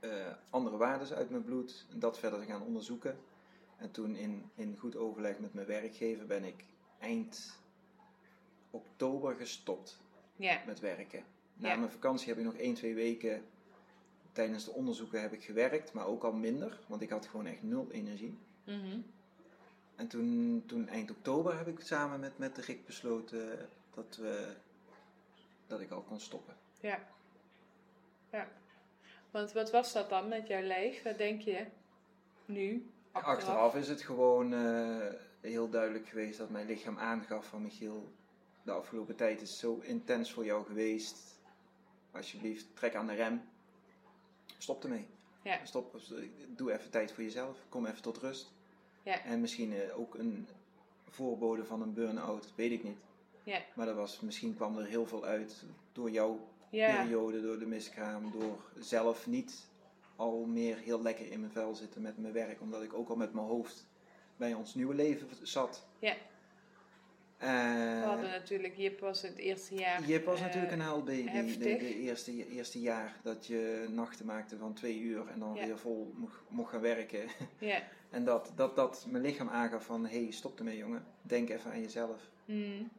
[0.00, 0.10] eh,
[0.50, 3.18] andere waarden uit mijn bloed, dat verder gaan onderzoeken.
[3.76, 6.64] En toen in, in goed overleg met mijn werkgever ben ik
[6.98, 7.58] eind
[8.70, 9.98] oktober gestopt
[10.36, 11.24] Ja, met werken.
[11.54, 11.76] Na Ja.
[11.76, 13.44] mijn vakantie heb ik nog 1, 2 weken
[14.32, 17.62] tijdens de onderzoeken heb ik gewerkt, maar ook al minder, want ik had gewoon echt
[17.62, 18.38] nul energie.
[18.64, 19.00] mhm.
[19.96, 24.54] En toen, toen eind oktober heb ik samen met, met Rick besloten dat, we,
[25.66, 26.54] dat ik al kon stoppen.
[26.80, 27.14] ja.
[28.30, 28.48] Ja.
[29.30, 31.02] Want wat was dat dan met jouw lijf?
[31.02, 31.66] Wat denk je
[32.44, 32.90] nu?
[33.12, 35.06] Achteraf, is het gewoon eh,
[35.40, 38.12] heel duidelijk geweest dat mijn lichaam aangaf van Michiel,
[38.62, 41.18] de afgelopen tijd is zo intens voor jou geweest.
[42.10, 43.42] Alsjeblieft, trek aan de rem.
[44.58, 45.06] Stop ermee.
[45.42, 46.00] Ja, Stop,
[46.48, 47.58] doe even tijd voor jezelf.
[47.68, 48.52] Kom even tot rust.
[49.02, 50.48] ja, En misschien eh, ook een
[51.08, 52.98] voorbode van een burn-out, weet ik niet.
[53.46, 53.60] Ja.
[53.74, 57.66] Maar dat was, misschien kwam er heel veel uit door jouw Ja, periode, door de
[57.66, 59.66] miskraam, door zelf niet
[60.16, 63.16] al meer heel lekker in mijn vel zitten met mijn werk, omdat ik ook al
[63.16, 63.86] met mijn hoofd
[64.36, 65.86] bij ons nieuwe leven zat.
[65.98, 66.14] ja.
[67.38, 67.48] Eh,
[68.00, 70.02] We hadden natuurlijk, Jip was het eerste jaar.
[70.04, 71.30] Jip was eh, natuurlijk een huilbaby.
[71.30, 75.66] De, de eerste, eerste jaar dat je nachten maakte van twee uur en dan Ja.
[75.66, 77.20] weer vol mocht, mocht gaan werken.
[77.58, 77.82] Ja.
[78.10, 81.04] En dat, dat, dat mijn lichaam aangaf van, hé, hey, stop ermee jongen.
[81.22, 82.30] Denk even aan jezelf.
[82.44, 82.90] Mm.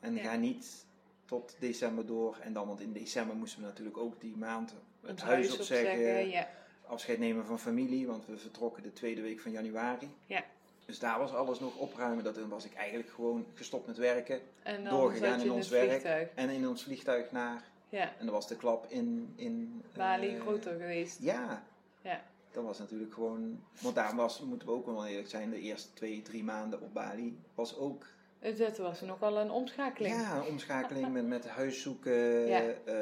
[0.00, 0.22] En Ja.
[0.22, 0.84] ga niet
[1.24, 2.36] tot december door.
[2.40, 6.28] En dan, want in december moesten we natuurlijk ook die maand het huis opzeggen.
[6.28, 6.48] Ja.
[6.86, 10.10] Afscheid nemen van familie, want we vertrokken de tweede week van januari.
[10.26, 10.44] Ja.
[10.86, 12.24] Dus daar was alles nog opruimen.
[12.24, 14.40] Dat, dan was ik eigenlijk gewoon gestopt met werken.
[14.62, 15.88] En dan doorgegaan in ons werk.
[15.88, 16.28] vliegtuig.
[16.34, 17.64] En in ons vliegtuig naar.
[17.88, 18.02] Ja.
[18.18, 19.32] En dan was de klap in...
[19.36, 21.18] in Bali eh, groter geweest.
[21.20, 21.64] Ja.
[22.02, 22.22] Ja.
[22.50, 23.60] Dat was natuurlijk gewoon...
[23.80, 26.94] Want daar was, moeten we ook wel eerlijk zijn, de eerste twee, drie maanden op
[26.94, 28.06] Bali was ook...
[28.38, 30.14] Het- Dat was nogal een omschakeling.
[30.14, 32.12] Ja, een omschakeling met, met huis zoeken,
[32.46, 32.60] Ja.
[32.84, 32.94] eh,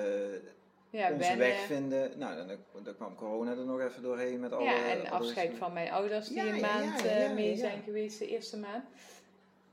[0.91, 2.19] Ja, onze weg vinden.
[2.19, 4.65] Nou, dan, dan kwam corona er nog even doorheen met alle...
[4.65, 8.19] ja, en alle afscheid van mijn ouders die Ja, een maand eh, mee zijn geweest,
[8.19, 8.85] de eerste maand.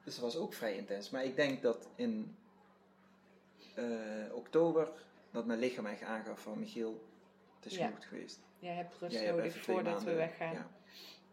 [0.03, 1.09] Dus dat was ook vrij intens.
[1.09, 2.35] Maar ik denk dat in
[3.75, 3.85] eh,
[4.33, 4.87] oktober,
[5.31, 7.03] dat mijn lichaam echt aangaf van Michiel,
[7.59, 7.85] het is Ja.
[7.85, 8.39] genoeg geweest.
[8.59, 10.67] Jij hebt rust nodig voordat we weggaan.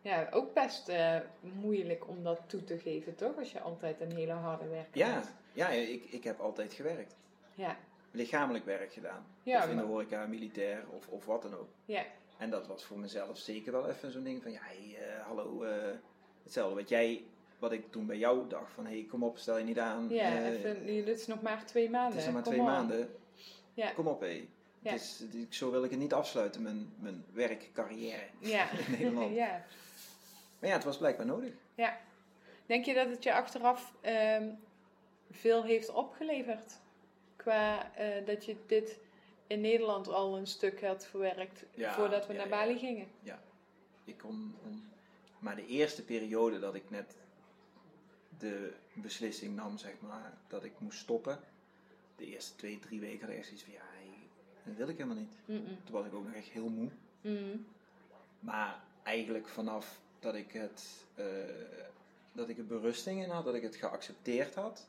[0.02, 0.20] Ja.
[0.20, 3.36] Ja, ook best eh, moeilijk om dat toe te geven, toch?
[3.38, 5.34] Als je altijd een hele harde werker Ja, bent.
[5.52, 7.16] ja ik, ik heb altijd gewerkt.
[7.54, 7.76] Ja,
[8.10, 9.26] Lichamelijk werk gedaan.
[9.42, 11.68] Ja, of in de horeca, militair of, of wat dan ook.
[11.84, 12.02] ja,
[12.38, 15.62] En dat was voor mezelf zeker wel even zo'n ding van, ja, hey, eh, hallo,
[15.62, 15.72] eh,
[16.42, 17.24] hetzelfde wat jij,
[17.58, 20.06] wat ik toen bij jou dacht van, hey, kom op, stel je niet aan.
[20.08, 20.44] ja.
[20.48, 22.10] even, nu, dit is nog maar twee maanden.
[22.12, 22.70] het is nog maar Kom twee op.
[22.72, 23.10] maanden.
[23.74, 23.90] Ja.
[23.90, 24.48] Kom op, hé.
[24.80, 24.90] Ja.
[24.92, 28.22] Het is- het- zo wil ik het niet afsluiten, mijn, mijn werkcarrière.
[28.38, 28.70] Ja.
[28.86, 29.34] in Nederland.
[29.44, 29.64] ja.
[30.58, 31.52] Maar ja, het was blijkbaar nodig.
[31.74, 31.98] ja.
[32.66, 34.48] Denk je dat het je achteraf ehm,
[35.30, 36.80] veel heeft opgeleverd?
[37.36, 38.98] Qua eh, dat je dit
[39.46, 42.56] in Nederland al een stuk had verwerkt Ja, voordat we ja, naar ja.
[42.56, 43.06] Bali gingen?
[44.04, 44.54] Ik kon,
[45.38, 47.16] Maar de eerste periode dat ik net
[48.38, 51.40] de beslissing nam, zeg maar, dat ik moest stoppen.
[52.16, 53.82] De eerste twee, drie weken had ik echt zoiets van, ja,
[54.64, 55.34] dat wil ik helemaal niet.
[55.84, 56.88] Toen was ik ook nog echt heel moe.
[57.20, 57.66] Mm.
[58.40, 61.24] Maar eigenlijk vanaf dat ik het, eh,
[62.32, 64.86] dat ik er berusting in had, dat ik het geaccepteerd had,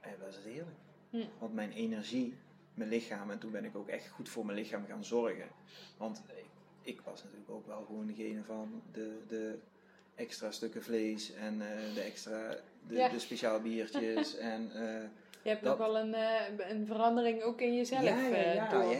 [0.00, 0.76] eh, was het heerlijk.
[1.10, 1.24] Hm.
[1.38, 2.36] Want mijn energie,
[2.74, 5.48] mijn lichaam, en toen ben ik ook echt goed voor mijn lichaam gaan zorgen.
[5.96, 6.44] Want ik,
[6.82, 9.58] ik was natuurlijk ook wel gewoon degene van de, de
[10.14, 12.56] extra stukken vlees en eh, de extra,
[12.88, 13.08] de, Ja.
[13.08, 14.70] de speciaal biertjes en...
[14.74, 15.08] eh,
[15.42, 16.14] Je hebt Dat- nog wel een,
[16.70, 18.54] een verandering ook in jezelf Ja, ja, eh,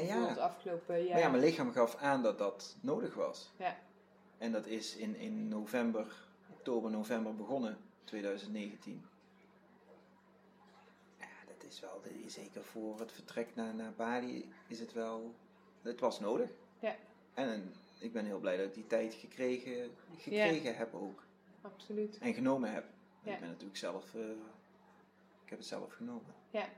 [0.07, 0.35] ja, ja.
[0.35, 1.09] afgelopen jaar.
[1.11, 3.53] Maar ja, mijn lichaam gaf aan dat dat nodig was.
[3.59, 3.77] Ja.
[4.45, 6.07] En dat is in, in november,
[6.51, 9.05] oktober, november begonnen, 2019.
[11.19, 15.35] Ja, dat is wel, zeker voor het vertrek naar, naar Bali, is het wel,
[15.83, 16.51] het was nodig.
[16.79, 16.97] Ja.
[17.35, 21.23] En ik ben heel blij dat ik die tijd gekregen, gekregen heb ook.
[21.61, 22.19] Absoluut.
[22.19, 22.85] En genomen heb.
[23.23, 24.21] Ik ben natuurlijk zelf, eh,
[25.45, 26.35] ik heb het zelf genomen.
[26.51, 26.69] Ja.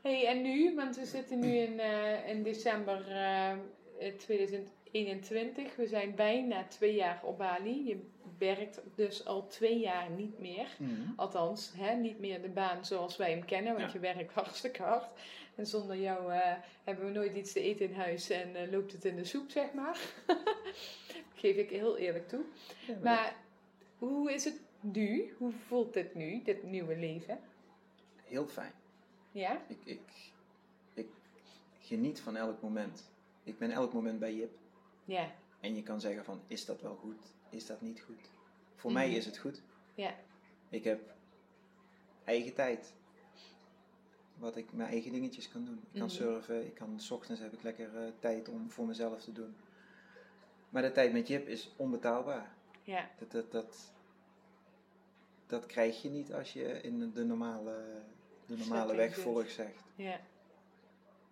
[0.00, 3.56] hey, en nu, want we zitten nu in, eh, in december eh,
[4.00, 4.75] uh, 2020.
[4.96, 5.76] 21.
[5.76, 7.86] We zijn bijna twee jaar op Bali.
[7.88, 8.00] Je
[8.38, 10.76] werkt dus al twee jaar niet meer.
[10.78, 11.10] Mhm.
[11.16, 15.08] Althans, hè, niet meer de baan zoals wij hem kennen, want je werkt hartstikke hard.
[15.54, 16.54] En zonder jou eh,
[16.84, 19.50] hebben we nooit iets te eten in huis en eh, loopt het in de soep,
[19.50, 20.00] zeg maar.
[21.34, 22.44] Geef ik heel eerlijk toe.
[23.02, 23.36] Maar,
[23.98, 25.34] hoe is het nu?
[25.38, 27.38] Hoe voelt het nu, dit nieuwe leven?
[28.24, 28.72] Heel fijn.
[29.32, 29.62] Ja?
[29.68, 30.00] Ik, ik,
[30.94, 31.08] ik
[31.80, 33.10] geniet van elk moment.
[33.44, 34.58] Ik ben elk moment bij Jip.
[35.06, 35.30] Ja.
[35.60, 37.34] En je kan zeggen van, is dat wel goed?
[37.50, 38.30] Is dat niet goed?
[38.74, 38.98] Voor Mhm.
[39.00, 39.62] mij is het goed.
[39.94, 40.14] Ja.
[40.68, 41.14] Ik heb
[42.24, 42.92] eigen tijd.
[44.38, 45.78] Wat ik mijn eigen dingetjes kan doen.
[45.92, 46.16] Ik kan Mhm.
[46.16, 46.66] surfen.
[46.66, 49.56] Ik kan, s ochtends heb ik lekker eh, tijd om voor mezelf te doen.
[50.68, 52.54] Maar de tijd met Jip is onbetaalbaar.
[52.84, 53.10] Ja.
[53.18, 53.92] Dat, dat, dat,
[55.46, 58.02] dat krijg je niet als je in de normale,
[58.46, 59.82] de normale weg volgt, zegt.
[59.94, 60.20] Ja.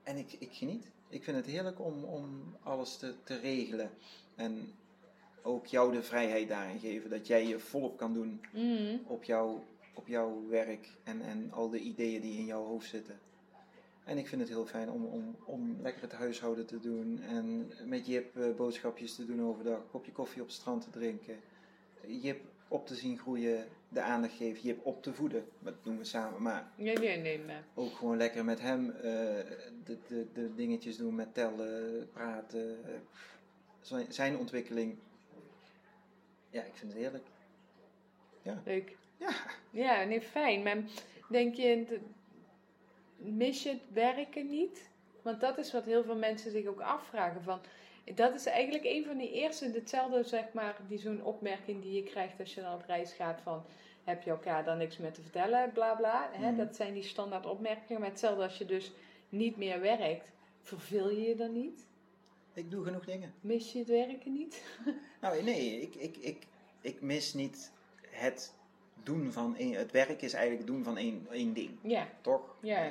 [0.04, 0.90] En ik, ik geniet.
[1.08, 3.90] Ik vind het heerlijk om, om alles te, te regelen.
[4.34, 4.72] En
[5.42, 7.10] ook jou de vrijheid daarin geven.
[7.10, 8.96] Dat jij je volop kan doen Mhm.
[9.06, 9.64] op, jouw
[9.94, 13.18] op jouw werk en, en al de ideeën die in jouw hoofd zitten.
[14.04, 17.20] En ik vind het heel fijn om, om, om lekker het huishouden te doen.
[17.22, 19.78] En met Jip eh, boodschapjes te doen overdag.
[19.78, 21.36] Een kopje koffie op het strand te drinken.
[22.06, 23.68] Jip op te zien groeien.
[23.88, 24.62] De aandacht geven.
[24.62, 25.44] Jip op te voeden.
[25.58, 26.42] Dat doen we samen.
[26.42, 27.38] Maar Nee, nee, nee.
[27.38, 27.64] Maar.
[27.74, 29.02] ook gewoon lekker met hem eh,
[29.84, 32.84] de, de, de dingetjes doen met tellen, praten.
[32.84, 32.94] eh,
[33.80, 34.98] zijn, zijn ontwikkeling.
[36.50, 37.24] Ja, ik vind het heerlijk.
[38.64, 38.96] Leuk.
[39.16, 39.30] Ja.
[39.70, 40.62] Ja, nee, fijn.
[40.62, 40.76] Maar
[41.28, 41.98] denk je,
[43.16, 44.88] mis je het werken niet?
[45.22, 47.42] Want dat is wat heel veel mensen zich ook afvragen.
[47.42, 47.60] Van,
[48.14, 52.02] dat is eigenlijk een van die eerste, hetzelfde zeg maar, die zo'n opmerking die je
[52.02, 53.64] krijgt als je dan op reis gaat van,
[54.04, 56.28] heb je elkaar dan niks meer te vertellen, bla bla.
[56.32, 56.50] Hè?
[56.50, 56.56] Mhm.
[56.56, 58.00] Dat zijn die standaard opmerkingen.
[58.00, 58.92] Maar hetzelfde als je dus
[59.28, 61.86] niet meer werkt, verveel je je dan niet?
[62.52, 63.34] Ik doe genoeg dingen.
[63.40, 64.62] Mis je het werken niet?
[65.20, 66.46] Nou, nee, ik, ik, ik,
[66.80, 67.72] ik mis niet
[68.10, 68.52] het
[69.02, 69.72] doen van één.
[69.74, 72.56] Het werk is eigenlijk het doen van één, één ding, Ja, toch?
[72.60, 72.90] Ja.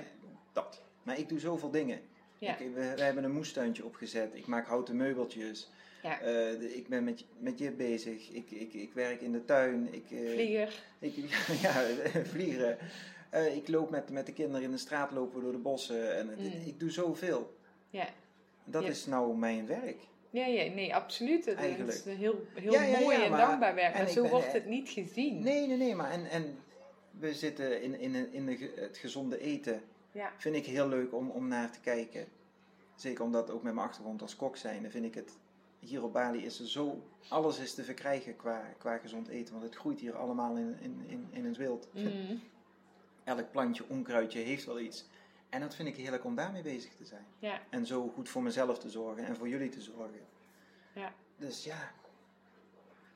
[0.54, 0.82] Dat.
[1.04, 2.02] Maar ik doe zoveel dingen.
[2.44, 4.30] Ja, Ik, we, we hebben een moestuintje opgezet.
[4.34, 5.70] Ik maak houten meubeltjes.
[6.04, 6.20] ja.
[6.20, 6.26] Eh,
[6.60, 8.30] de- ik ben met, met je bezig.
[8.30, 9.88] Ik, ik, ik werk in de tuin.
[9.92, 10.84] Ik, eh, Vlieger.
[11.00, 11.14] Ik,
[11.62, 11.84] ja,
[12.34, 12.78] vliegen.
[13.30, 16.18] Eh, ik loop met, met de kinderen in de straat lopen door de bossen.
[16.18, 16.46] En het- Mm.
[16.66, 17.56] ik doe zoveel.
[17.90, 18.08] Ja.
[18.66, 18.90] Dat Ja.
[18.90, 19.98] is nou mijn werk.
[20.30, 21.46] Ja, ja, nee, absoluut.
[21.46, 21.94] Het Eigenlijk.
[21.98, 23.94] is een heel, heel Ja, mooi en maar- dankbaar werk.
[23.94, 25.44] en Maar zo ben- wordt het niet gezien.
[25.44, 25.96] Nee, nee, nee.
[25.96, 26.58] Maar en, en
[27.20, 29.82] we zitten in, in, in de, het gezonde eten.
[30.14, 30.32] Ja.
[30.38, 32.28] Vind ik heel leuk om, om naar te kijken.
[32.96, 34.92] Zeker omdat ook met mijn achtergrond als kok zijn.
[34.92, 35.38] vind ik het...
[35.80, 37.02] Hier op Bali is er zo...
[37.28, 39.54] Alles is te verkrijgen qua, qua gezond eten.
[39.54, 41.88] Want het groeit hier allemaal in, in, in, in het wild.
[41.94, 42.42] Mm,
[43.24, 45.06] Elk plantje, onkruidje heeft wel iets.
[45.50, 47.26] En dat vind ik heerlijk om daarmee bezig te zijn.
[47.40, 50.20] ja, En zo goed voor mezelf te zorgen en voor jullie te zorgen.
[50.94, 51.14] ja.
[51.38, 51.92] Dus ja,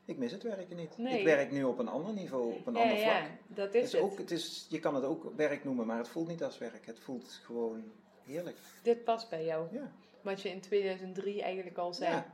[0.08, 0.98] ik mis het werken niet.
[0.98, 1.20] Nee.
[1.20, 3.14] Ik werk nu op een ander niveau, op een ja, ander vlak.
[3.14, 4.02] ja, dat is het.
[4.02, 6.86] ook, het is, je kan het ook werk noemen, maar het voelt niet als werk.
[6.86, 7.84] Het voelt gewoon
[8.26, 8.58] heerlijk.
[8.84, 9.68] Dit past bij jou.
[9.72, 9.92] Ja,
[10.22, 12.12] Wat je in 2003 eigenlijk al zei.
[12.14, 12.26] ja,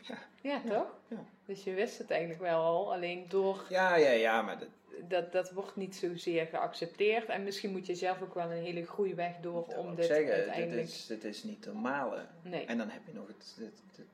[0.00, 0.60] Ja, Ja.
[0.78, 0.94] toch?
[1.08, 1.24] Ja.
[1.46, 2.92] Dus je wist het eigenlijk wel al.
[2.92, 3.64] Alleen door...
[3.68, 4.68] ja, ja, ja maar dat,
[5.08, 7.26] Dat, dat wordt niet zozeer geaccepteerd.
[7.28, 10.26] En misschien moet je zelf ook wel een hele groeiweg door dat om dit zeggen,
[10.26, 10.86] dit uiteindelijk...
[10.88, 12.14] is, dit is niet normaal.
[12.42, 12.64] Nee.
[12.64, 14.06] En dan heb je nog het, het, het-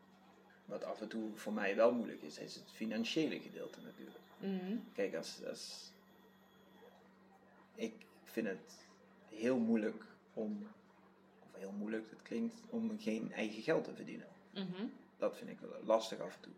[0.64, 4.18] wat af en toe voor mij wel moeilijk is, is het financiële gedeelte natuurlijk.
[4.38, 4.76] Mhm.
[4.94, 5.90] Kijk, als, als
[7.74, 7.92] ik
[8.24, 8.86] vind het
[9.28, 10.66] heel moeilijk om,
[11.42, 14.26] of heel moeilijk, het klinkt, om geen eigen geld te verdienen.
[14.50, 14.86] Mhm.
[15.18, 16.52] Dat vind ik wel lastig af en toe.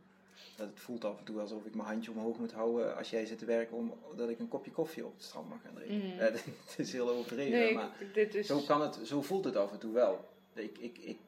[0.57, 3.27] Dat het voelt af en toe alsof ik mijn handje omhoog moet houden als jij
[3.27, 3.77] zit te werken,
[4.11, 6.14] omdat ik een kopje koffie op het strand mag gaan drinken.
[6.14, 6.23] Ja,
[6.66, 8.47] het is heel overdreven, Nee, maar dit is...
[8.47, 10.29] zo, kan het, zo voelt het af en toe wel.
[10.53, 11.19] Ik, ik, ik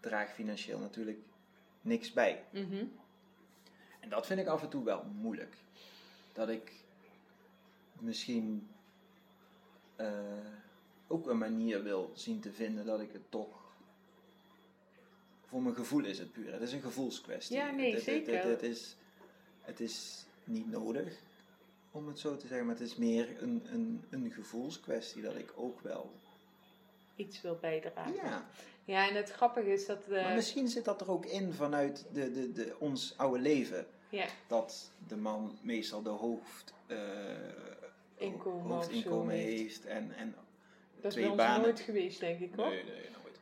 [0.00, 1.18] draag financieel natuurlijk
[1.86, 2.44] niks bij.
[2.50, 2.84] Mhm.
[4.00, 5.56] En dat vind ik af en toe wel moeilijk.
[6.32, 6.72] Dat ik
[8.00, 8.68] misschien
[9.96, 10.08] eh,
[11.06, 13.64] ook een manier wil zien te vinden dat ik het toch.
[15.44, 16.52] Voor mijn gevoel is het puur.
[16.52, 17.56] Het is een gevoelskwestie.
[17.56, 18.34] Ja, nee, het, het- zeker.
[18.34, 18.96] Het, het is,
[19.60, 21.18] het is niet nodig
[21.90, 25.52] om het zo te zeggen, maar het is meer een, een, een gevoelskwestie dat ik
[25.56, 26.12] ook wel.
[27.16, 28.14] Iets wil bijdragen.
[28.14, 28.46] Ja,
[28.86, 30.06] Ja, en het grappige is dat...
[30.08, 33.86] eh, maar misschien zit dat er ook in vanuit de, de, de, ons oude leven.
[34.08, 36.98] ja, dat de man meestal de hoofd, eh,
[38.16, 39.58] Inkomen of hoofdinkomen heeft.
[39.58, 40.34] heeft en, en
[41.00, 41.60] dat is twee bij ons banen.
[41.62, 42.68] nooit geweest, denk ik, hoor.
[42.68, 43.38] Nee, nee, nooit.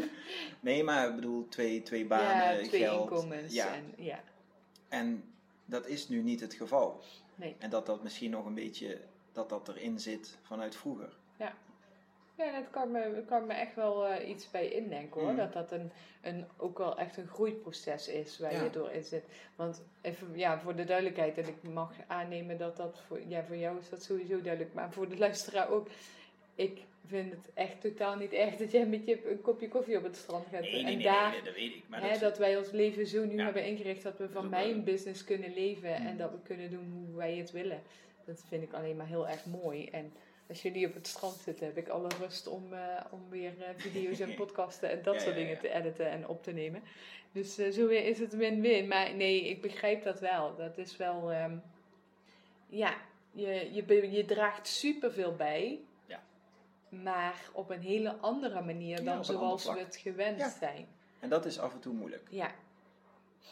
[0.60, 3.10] nee, maar ik bedoel twee, twee banen, ja, twee geld.
[3.10, 3.52] inkomens.
[3.52, 3.74] Ja.
[3.74, 4.22] En, ja.
[4.88, 5.24] En
[5.64, 7.02] dat is nu niet het geval.
[7.34, 7.56] Nee.
[7.58, 9.00] En dat dat misschien nog een beetje,
[9.32, 11.16] dat dat erin zit vanuit vroeger.
[12.38, 15.30] Ja, dat kan me, kan me echt wel eh, iets bij indenken hoor.
[15.30, 15.36] Mhm.
[15.38, 15.90] Dat dat een,
[16.22, 18.62] een, ook wel echt een groeiproces is waar Ja.
[18.62, 19.24] je door in zit.
[19.56, 23.56] Want even ja, voor de duidelijkheid, en ik mag aannemen dat dat voor, ja, voor
[23.56, 25.86] jou is dat sowieso duidelijk, maar voor de luisteraar ook.
[26.54, 30.02] Ik vind het echt totaal niet erg dat jij met je een kopje koffie op
[30.02, 30.64] het strand gaat.
[30.66, 31.82] en daar, dat weet ik.
[31.88, 33.44] Maar hè, dat, dat wij ons leven zo nu Ja.
[33.44, 36.16] hebben ingericht dat we van mijn wel- business kunnen leven en Mhm.
[36.16, 37.82] dat we kunnen doen hoe wij het willen.
[38.24, 39.88] Dat vind ik alleen maar heel erg mooi.
[39.88, 40.12] En
[40.48, 43.68] als jullie op het strand zitten, heb ik alle rust om, eh, om weer eh,
[43.76, 45.60] video's en podcasten en dat Ja, soort ja, dingen ja.
[45.60, 46.82] te editen en op te nemen.
[47.32, 48.88] Dus eh, zo weer is het win-win.
[48.88, 50.56] Maar nee, ik begrijp dat wel.
[50.56, 51.56] Dat is wel, ehm,
[52.66, 52.94] ja,
[53.32, 55.80] je, je, je draagt superveel bij.
[56.06, 56.22] Ja.
[56.88, 60.88] Maar op een hele andere manier dan zoals we het gewend zijn.
[61.20, 62.26] En dat is af en toe moeilijk.
[62.30, 62.54] Ja,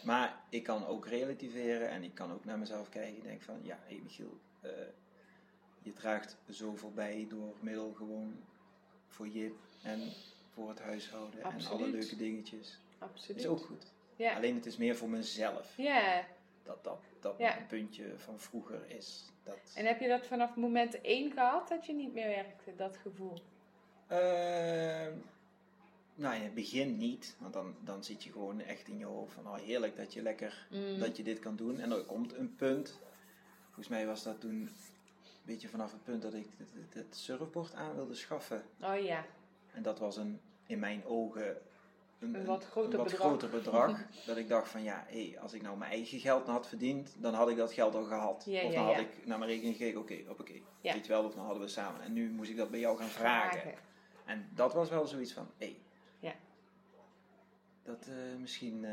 [0.03, 3.59] Maar ik kan ook relativeren en ik kan ook naar mezelf kijken en denk van,
[3.63, 4.39] ja, hé Michiel,
[5.85, 8.35] je draagt zoveel bij door middel gewoon
[9.09, 10.01] voor Jip en
[10.53, 12.79] voor het huishouden en alle leuke dingetjes.
[12.99, 13.39] absoluut.
[13.41, 13.93] is ook goed.
[14.17, 14.35] ja.
[14.37, 16.27] Alleen het is meer voor mezelf ja,
[16.63, 17.59] dat dat, dat Ja.
[17.59, 19.25] een puntje van vroeger is.
[19.43, 22.97] Dat, en heb je dat vanaf moment één gehad dat je niet meer werkte, dat
[22.97, 23.43] gevoel?
[24.07, 25.13] Ehm,
[26.15, 29.33] nou, in het begin niet, want dan, dan zit je gewoon echt in je hoofd
[29.33, 30.99] van, oh heerlijk dat je lekker Mm.
[30.99, 31.81] dat je dit kan doen.
[31.81, 32.99] En er komt een punt.
[33.65, 34.71] Volgens mij was dat toen
[35.45, 36.47] beetje vanaf het punt dat ik
[36.91, 38.63] het, surfboard aan wilde schaffen.
[38.81, 39.25] Oh ja,
[39.73, 41.57] En dat was een, in mijn ogen
[42.19, 43.27] een, Een wat groter wat bedrag.
[43.27, 44.01] groter bedrag.
[44.27, 47.35] dat ik dacht van ja, hé, als ik nou mijn eigen geld had verdiend, dan
[47.35, 48.45] had ik dat geld al gehad.
[48.47, 49.01] Ja, of ja, dan had ja.
[49.01, 50.53] ik naar mijn rekening gekeken, oké, oké.
[50.81, 50.93] Ja.
[50.93, 52.03] Weet je wel, of dan hadden we samen.
[52.03, 53.61] En nu moest ik dat bij jou gaan vragen.
[53.61, 53.79] vragen.
[54.25, 55.77] En dat was wel zoiets van, hé.
[56.19, 56.35] Ja.
[57.83, 58.85] Dat eh, misschien...
[58.85, 58.93] eh,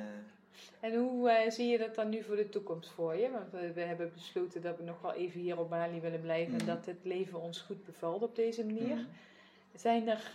[0.80, 3.32] En hoe eh, zie je dat dan nu voor de toekomst voor je?
[3.32, 6.60] Want we, we hebben besloten dat we nog wel even hier op Bali willen blijven
[6.60, 8.96] en dat het leven ons goed bevalt op deze manier.
[8.96, 9.06] mhm.
[9.76, 10.32] Zijn er.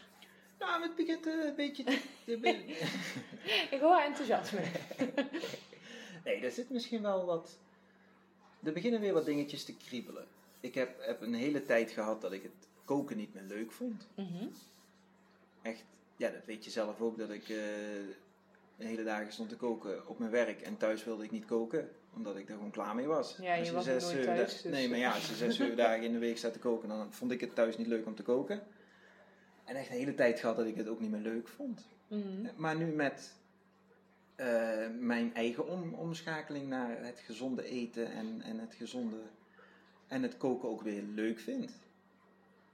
[0.58, 1.98] Nou, het begint eh, een beetje te...
[3.74, 4.60] Ik hoor enthousiasme.
[6.24, 7.58] nee, er zit misschien wel wat...
[8.62, 10.26] Er beginnen weer wat dingetjes te kriebelen.
[10.60, 14.06] Ik heb, heb een hele tijd gehad dat ik het koken niet meer leuk vond.
[14.14, 14.46] Mhm.
[15.62, 15.84] Echt,
[16.16, 17.56] ja, dat weet je zelf ook, dat ik eh
[18.76, 21.88] de hele dagen stond te koken op mijn werk en thuis wilde ik niet koken,
[22.14, 23.36] omdat ik er gewoon klaar mee was.
[23.40, 25.56] Ja, je Als was zes, nooit thuis, da- dus- Nee, maar ja, als je zes,
[25.56, 28.06] zeven dagen in de week staat te koken, dan vond ik het thuis niet leuk
[28.06, 28.62] om te koken.
[29.64, 31.86] En echt een hele tijd gehad dat ik het ook niet meer leuk vond.
[32.08, 32.46] Mhm.
[32.56, 33.34] Maar nu met
[34.34, 39.16] eh, mijn eigen om, omschakeling naar het gezonde eten en, en het gezonde
[40.06, 41.72] en het koken ook weer leuk vind.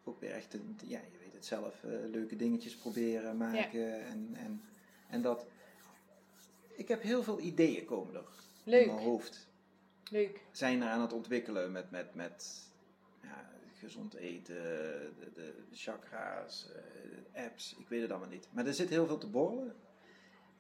[0.05, 4.31] Ook weer echt, een- ja, je weet het zelf, eh, leuke dingetjes proberen, maken en,
[4.33, 4.63] en,
[5.09, 5.47] en dat.
[6.77, 8.21] Ik heb heel veel ideeën komen er
[8.65, 9.47] in Leuk, mijn hoofd.
[10.11, 10.41] leuk.
[10.53, 12.63] Zijn er aan het ontwikkelen met, met, met
[13.23, 16.67] ja, gezond eten, de, de chakra's,
[17.35, 18.49] eh, apps, ik weet het allemaal niet.
[18.53, 19.77] Maar er zit heel veel te borrelen.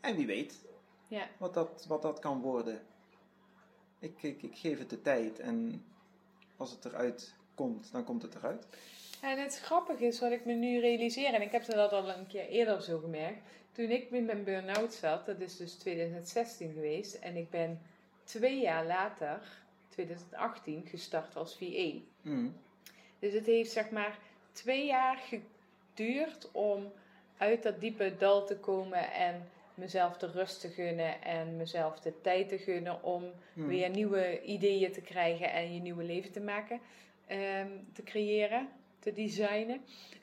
[0.00, 0.64] En wie weet
[1.08, 1.28] Ja.
[1.38, 2.82] wat dat, wat dat kan worden.
[3.98, 5.84] Ik, ik, ik geef het de tijd en
[6.56, 8.66] als het eruit komt, dan komt het eruit.
[9.22, 12.26] En het grappige is wat ik me nu realiseer, en ik heb dat al een
[12.26, 13.40] keer eerder zo gemerkt.
[13.72, 17.80] Toen ik met mijn burn-out zat, dat is dus 2016 geweest, en ik ben
[18.24, 19.40] twee jaar later,
[19.88, 21.92] 2018, gestart als VA.
[22.22, 22.54] Mm.
[23.18, 24.18] Dus het heeft zeg maar
[24.52, 26.92] twee jaar geduurd om
[27.36, 32.20] uit dat diepe dal te komen en mezelf de rust te gunnen en mezelf de
[32.20, 33.66] tijd te gunnen om Mm.
[33.66, 36.80] weer nieuwe ideeën te krijgen en je nieuwe leven te maken,
[37.26, 38.68] ehm, te creëren,
[39.02, 39.80] te designen.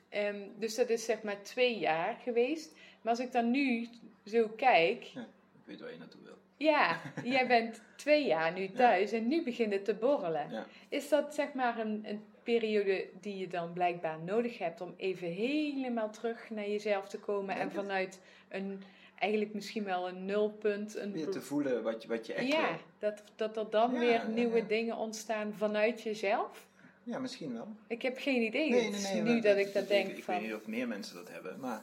[0.08, 2.74] Ehm, dus dat is zeg maar twee jaar geweest.
[3.02, 3.88] Maar als ik dan nu
[4.24, 5.20] zo kijk, Ja,
[5.54, 6.36] ik weet waar je naartoe wil.
[6.56, 10.50] ja, jij bent twee jaar nu thuis en nu begint het te borrelen.
[10.50, 10.66] Ja.
[10.88, 15.28] Is dat zeg maar een, een periode die je dan blijkbaar nodig hebt om even
[15.28, 18.82] helemaal terug naar jezelf te komen en vanuit een,
[19.18, 22.68] eigenlijk misschien wel een nulpunt, een Weer te voelen wat je, wat je echt ja,
[22.68, 22.78] wil.
[22.98, 24.64] dat, dat er dan Ja, weer ja, nieuwe ja.
[24.64, 26.68] dingen ontstaan vanuit jezelf?
[27.02, 27.68] Ja, misschien wel.
[27.86, 28.70] Ik heb geen idee.
[28.70, 29.22] Nee, Het nee, is nee.
[29.22, 31.82] nu dat ik dat denk Ik van, weet niet of meer mensen dat hebben, maar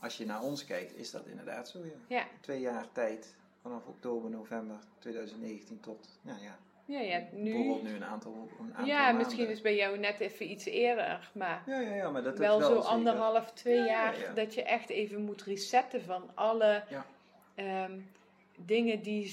[0.00, 1.78] als je naar ons kijkt, is dat inderdaad zo.
[1.84, 2.16] Ja.
[2.16, 7.88] ja, Twee jaar tijd, vanaf oktober, november 2019 tot, nou ja, ja, ja, bijvoorbeeld nu.
[7.90, 9.16] nu een aantal, een aantal Ja, maanden.
[9.16, 12.60] misschien is bij jou net even iets eerder, maar Ja, ja, ja, maar dat wel
[12.60, 12.88] zo wel zeker.
[12.96, 14.32] anderhalf, twee Ja, ja, jaar ja.
[14.32, 17.06] dat je echt even moet resetten van alle Ja.
[17.54, 17.98] ehm,
[18.58, 19.26] dingen die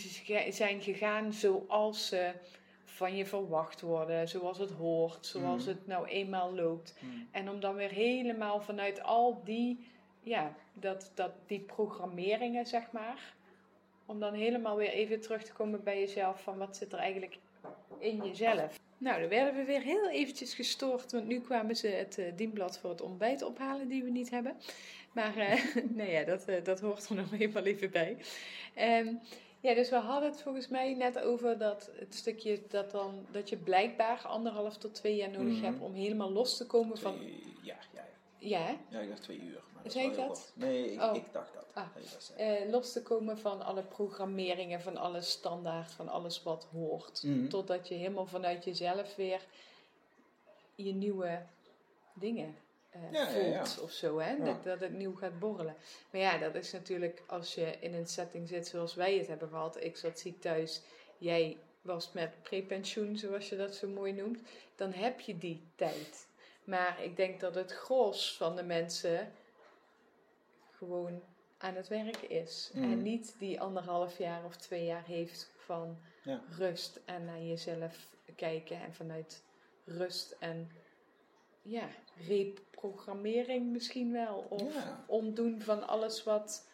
[0.50, 2.32] zijn gegaan zoals ze
[3.00, 5.70] van je verwacht worden, zoals het hoort, zoals Mhm.
[5.74, 6.96] het nou eenmaal loopt.
[7.00, 7.28] Hmm.
[7.32, 9.88] En om dan weer helemaal vanuit al die
[10.22, 13.34] ja, dat, dat die programmeringen, zeg maar.
[14.06, 17.38] Om dan helemaal weer even terug te komen bij jezelf van wat zit er eigenlijk
[18.00, 18.80] in jezelf.
[18.98, 22.80] Nou, dan werden we weer heel eventjes gestoord, want nu kwamen ze het uh, dienblad
[22.80, 24.56] voor het ontbijt ophalen die we niet hebben.
[25.14, 28.18] Maar uh, nou ja, dat, uh, dat hoort er nog eenmaal even bij.
[28.78, 29.20] Um,
[29.60, 33.50] ja, dus we hadden het volgens mij net over dat het stukje dat, dan, dat
[33.50, 35.64] je blijkbaar anderhalf tot twee jaar nodig Mhm.
[35.64, 37.16] hebt om helemaal los te komen van...
[37.62, 38.06] Ja, ja,
[38.38, 38.78] ja.
[38.90, 39.62] Ja, ik dacht twee uur.
[39.74, 40.28] Maar dat Zei ik dat?
[40.28, 40.52] kort.
[40.56, 41.16] Nee, ik, Oh.
[41.16, 41.66] ik dacht dat.
[41.74, 41.88] Ah.
[41.96, 42.34] dat.
[42.38, 47.24] Eh, los te komen van alle programmeringen, van alle standaard, van alles wat hoort.
[47.24, 47.48] Mhm.
[47.48, 49.42] Totdat je helemaal vanuit jezelf weer
[50.76, 51.42] je nieuwe
[52.14, 52.56] dingen
[52.90, 53.82] eh, Ja, voelt ja.
[53.84, 54.20] of zo.
[54.20, 54.44] Hè?
[54.44, 55.76] Dat, dat het nieuw gaat borrelen.
[56.12, 59.50] Maar ja, dat is natuurlijk als je in een setting zit zoals wij het hebben
[59.50, 59.84] gehad.
[59.84, 60.82] Ik zat ziek thuis,
[61.18, 64.40] jij was met prepensioen, zoals je dat zo mooi noemt.
[64.76, 66.28] Dan heb je die tijd.
[66.64, 69.32] Maar ik denk dat het gros van de mensen
[70.78, 71.22] gewoon
[71.58, 72.72] aan het werk is.
[72.74, 76.42] En niet die anderhalf jaar of twee jaar heeft van Ja.
[76.58, 77.98] rust en naar jezelf
[78.36, 78.82] kijken.
[78.82, 79.44] En vanuit
[79.86, 80.72] rust en
[81.62, 81.88] ja,
[82.28, 84.46] reprogrammering misschien wel.
[84.50, 85.04] Of Ja.
[85.08, 86.68] omdoen van alles wat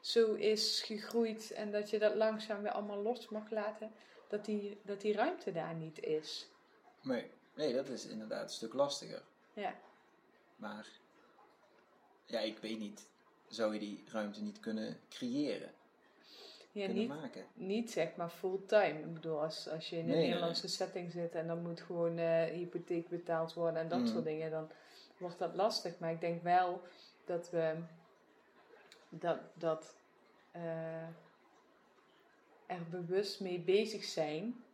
[0.00, 1.50] zo is gegroeid.
[1.50, 3.92] En dat je dat langzaam weer allemaal los mag laten.
[4.28, 6.48] Dat die, dat die ruimte daar niet is.
[7.02, 7.30] Nee.
[7.54, 9.22] nee, dat is inderdaad een stuk lastiger.
[9.54, 9.74] Ja,
[10.56, 10.86] Maar
[12.26, 13.08] ja, ik weet niet.
[13.48, 15.74] Zou je die ruimte niet kunnen creëren?
[16.72, 17.46] Ja kunnen niet, maken?
[17.54, 18.98] niet zeg maar fulltime.
[18.98, 22.18] Ik bedoel, als, als je in een nee, Nederlandse setting zit en dan moet gewoon
[22.18, 24.08] eh, hypotheek betaald worden en dat Mhm.
[24.08, 24.70] soort dingen, dan
[25.18, 25.98] wordt dat lastig.
[25.98, 26.82] Maar ik denk wel
[27.24, 27.74] dat we
[29.08, 29.94] dat, dat
[30.50, 31.02] eh,
[32.66, 34.64] er bewust mee bezig zijn.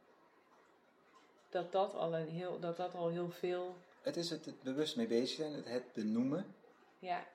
[1.49, 3.77] Dat dat al, een heel, dat dat al heel veel.
[4.03, 6.55] Het is het, het bewust mee bezig zijn, het, het benoemen.
[6.99, 7.27] Ja,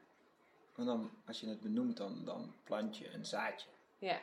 [0.76, 3.68] Want dan, als je het benoemt, dan, dan plant je een zaadje.
[3.98, 4.20] ja.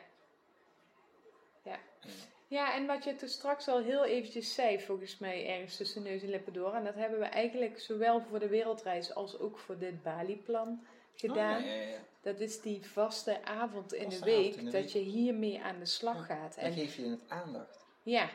[1.69, 1.77] Ja.
[2.01, 2.09] En,
[2.47, 6.21] Ja, en wat je toen straks al heel eventjes zei, volgens mij ergens tussen neus
[6.21, 6.73] en lippen door.
[6.73, 10.83] En dat hebben we eigenlijk zowel voor de wereldreis als ook voor dit Bali-plan
[11.15, 11.57] gedaan.
[11.57, 11.97] Oh, ja, ja, ja.
[12.21, 15.61] Dat is die vaste avond in Vaste de week, avond in de dat je hiermee
[15.61, 16.55] aan de slag gaat.
[16.55, 17.85] Dan En geef je het aandacht.
[18.03, 18.29] ja,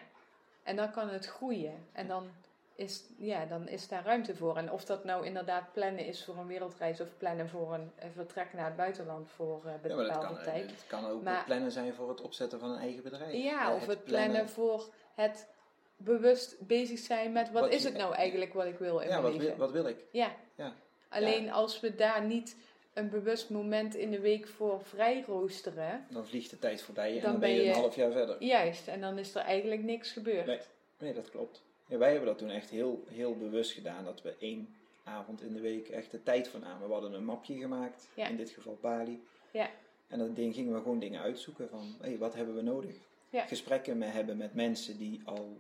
[0.62, 1.86] en dan kan het groeien.
[1.92, 2.30] En dan
[2.76, 4.56] is, ja, dan is daar ruimte voor.
[4.56, 8.12] En of dat nou inderdaad plannen is voor een wereldreis of plannen voor een, een
[8.12, 10.70] vertrek naar het buitenland voor eh maar bepaalde kan, tijd.
[10.70, 13.32] het kan ook Maar- plannen zijn voor het opzetten van een eigen bedrijf.
[13.42, 15.48] Ja, Eh, of het plannen voor het
[15.96, 19.20] bewust bezig zijn met wat, Wat is het nou eigenlijk wat ik wil in Ja,
[19.20, 19.46] mijn wat leven.
[19.46, 20.04] wil, wat wil ik?
[20.10, 20.34] Ja.
[20.54, 20.72] Ja.
[21.08, 22.56] Alleen als we daar niet
[22.94, 27.20] een bewust moment in de week voor vrij roosteren, Dan vliegt de tijd voorbij en
[27.22, 28.42] Dan dan, ben je een half jaar verder.
[28.42, 30.46] juist, en dan is er eigenlijk niks gebeurd.
[30.46, 30.60] Nee,
[30.98, 31.62] nee, dat klopt.
[31.86, 34.04] Wij hebben dat toen echt heel, heel bewust gedaan.
[34.04, 34.74] Dat we één
[35.04, 36.86] avond in de week echt de tijd voor namen.
[36.86, 38.08] We hadden een mapje gemaakt.
[38.14, 38.28] Ja.
[38.28, 39.22] In dit geval Bali.
[39.50, 39.70] Ja.
[40.08, 41.94] En dat ding gingen we gewoon dingen uitzoeken van...
[42.00, 42.94] Hé, wat hebben we nodig?
[43.30, 43.46] Ja.
[43.46, 45.56] Gesprekken mee hebben met mensen die al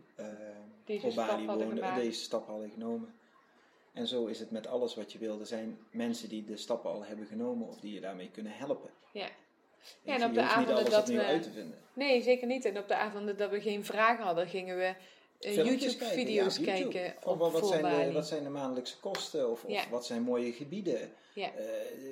[0.84, 1.94] Deze op Bali woonden.
[1.94, 3.14] Deze stap hadden genomen.
[3.92, 5.40] En zo is het met alles wat je wil.
[5.40, 7.68] Er zijn mensen die de stappen al hebben genomen.
[7.68, 8.90] Of die je daarmee kunnen helpen.
[9.12, 9.28] Ja.
[10.02, 11.78] Ja, en op de avonden dat we- uit te vinden.
[11.92, 12.64] Nee, zeker niet.
[12.64, 14.94] En op de avonden dat we geen vragen hadden, gingen we
[15.52, 16.90] YouTube-video's ja, op YouTube.
[16.90, 18.06] kijken Van op wat, zijn Bali.
[18.06, 19.50] de, wat zijn de maandelijkse kosten?
[19.50, 21.12] Of, wat zijn mooie gebieden?
[21.34, 21.46] Eh,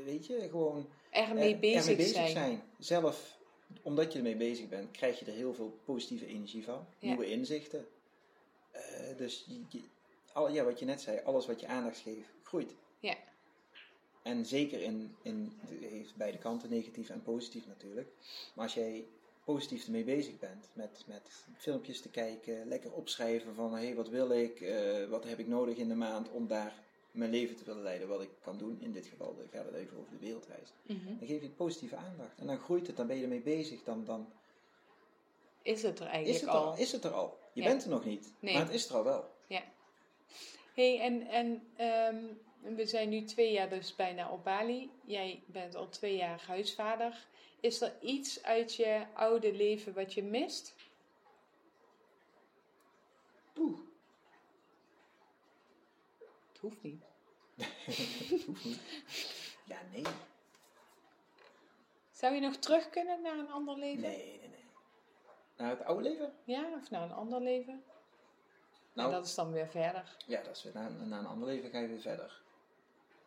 [0.05, 2.63] weet je, gewoon Ermee eh, bezig, ermee bezig zijn.
[2.79, 3.39] Zelf,
[3.83, 6.87] omdat je ermee bezig bent, krijg je er heel veel positieve energie van.
[6.99, 7.87] Nieuwe inzichten.
[8.71, 8.81] Eh,
[9.17, 9.85] dus je, je-
[10.33, 12.75] al, ja, wat je net zei, alles wat je aandacht geeft, groeit.
[13.01, 13.15] Ja.
[14.23, 18.09] En zeker in, in heeft beide kanten, negatief en positief natuurlijk.
[18.55, 19.05] Maar als jij
[19.45, 24.09] positief ermee bezig bent, met, met filmpjes te kijken, lekker opschrijven van hé, hey, wat
[24.09, 26.75] wil ik, eh, wat heb ik nodig in de maand om daar
[27.11, 28.79] mijn leven te willen leiden, wat ik kan doen.
[28.81, 30.69] In dit geval dan gaat het even over de wereldreis.
[30.83, 31.19] Mhm.
[31.19, 32.39] Dan geef je positieve aandacht.
[32.39, 33.83] En dan groeit het, dan ben je ermee bezig.
[33.83, 34.33] Dan, dan
[35.63, 36.67] Is het er is, eigenlijk het al?
[36.67, 37.39] al, is het er al.
[37.53, 37.69] Je Ja.
[37.69, 38.55] bent er nog niet, Nee.
[38.55, 39.31] maar het is er al wel.
[40.75, 42.25] hey, en, en ehm,
[42.77, 44.91] we zijn nu twee jaar dus bijna op Bali.
[45.05, 47.27] Jij bent al twee jaar huisvader.
[47.63, 50.75] Is er iets uit je oude leven wat je mist?
[53.53, 53.79] Poeh,
[56.53, 57.03] Het hoeft niet.
[58.31, 58.81] dat hoeft niet.
[59.65, 60.03] Ja, nee.
[62.13, 64.03] Zou je nog terug kunnen naar een ander leven?
[64.03, 64.65] Nee, nee, nee.
[65.57, 66.35] Naar het oude leven?
[66.45, 67.85] Ja, of naar een ander leven?
[68.93, 70.17] Nou, en dat is dan weer verder.
[70.27, 72.41] ja, dat is weer, na, na een ander leven ga je weer verder.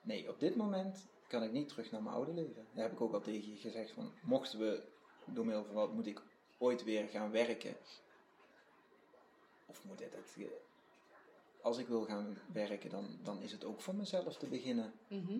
[0.01, 2.67] Nee, op dit moment kan ik niet terug naar mijn oude leven.
[2.73, 4.83] Daar heb ik ook al tegen je gezegd van, mochten we
[5.25, 6.21] door middel van wat moet ik
[6.57, 7.75] ooit weer gaan werken?
[9.65, 10.45] Of moet het, het eh,
[11.61, 14.93] als ik wil gaan werken, dan, dan is het ook voor mezelf te beginnen.
[15.07, 15.39] Mhm.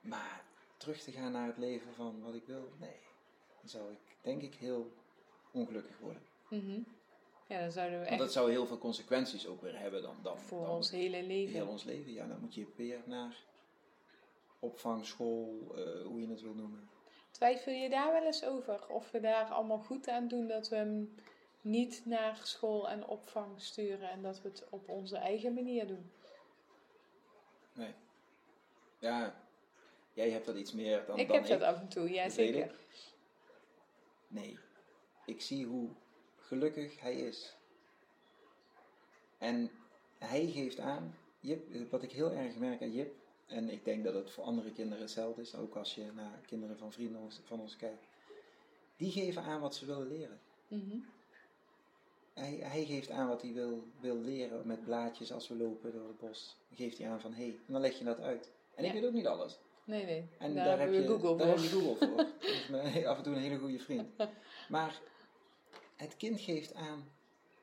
[0.00, 0.44] Maar
[0.76, 2.98] terug te gaan naar het leven van wat ik wil, nee.
[3.60, 4.92] Dan zou ik denk ik heel
[5.50, 6.22] ongelukkig worden.
[6.48, 6.80] Mhm.
[7.50, 10.38] Ja, dan zouden we Want dat zou heel veel consequenties ook weer hebben dan, dan,
[10.38, 11.54] voor dan ons hele leven.
[11.54, 12.12] heel ons leven.
[12.12, 13.36] Ja, dan moet je weer naar
[14.58, 16.88] opvang, school, eh, hoe je het wil noemen.
[17.30, 18.88] Twijfel je daar wel eens over?
[18.88, 21.14] Of we daar allemaal goed aan doen dat we hem
[21.60, 26.10] niet naar school en opvang sturen en dat we het op onze eigen manier doen?
[27.72, 27.94] Nee.
[28.98, 29.34] Ja,
[30.12, 32.64] jij hebt dat iets meer dan ik dan heb dat af en toe, ja zeker.
[32.64, 32.74] ik.
[34.28, 34.58] Nee.
[35.24, 35.90] Ik zie hoe
[36.50, 37.56] gelukkig hij is.
[39.38, 39.70] En
[40.18, 43.14] hij geeft aan, Jip, wat ik heel erg merk aan Jip,
[43.46, 46.78] en ik denk dat het voor andere kinderen hetzelfde is, ook als je naar kinderen
[46.78, 48.06] van vrienden van ons kijkt,
[48.96, 50.40] die geven aan wat ze willen leren.
[50.68, 50.98] Mhm.
[52.34, 56.06] Hij, hij geeft aan wat hij wil, wil leren met blaadjes als we lopen door
[56.08, 56.56] het bos.
[56.74, 58.50] Geeft hij aan van hé, hey, en dan leg je dat uit.
[58.74, 59.58] En ik weet ook niet alles.
[59.84, 60.28] Nee, nee.
[60.38, 61.56] En daar, heb je, Google daar voor.
[61.56, 62.16] heb je Google voor.
[62.40, 64.08] Dat is me- af en toe een hele goede vriend.
[64.68, 65.00] Maar
[66.00, 67.08] het kind geeft aan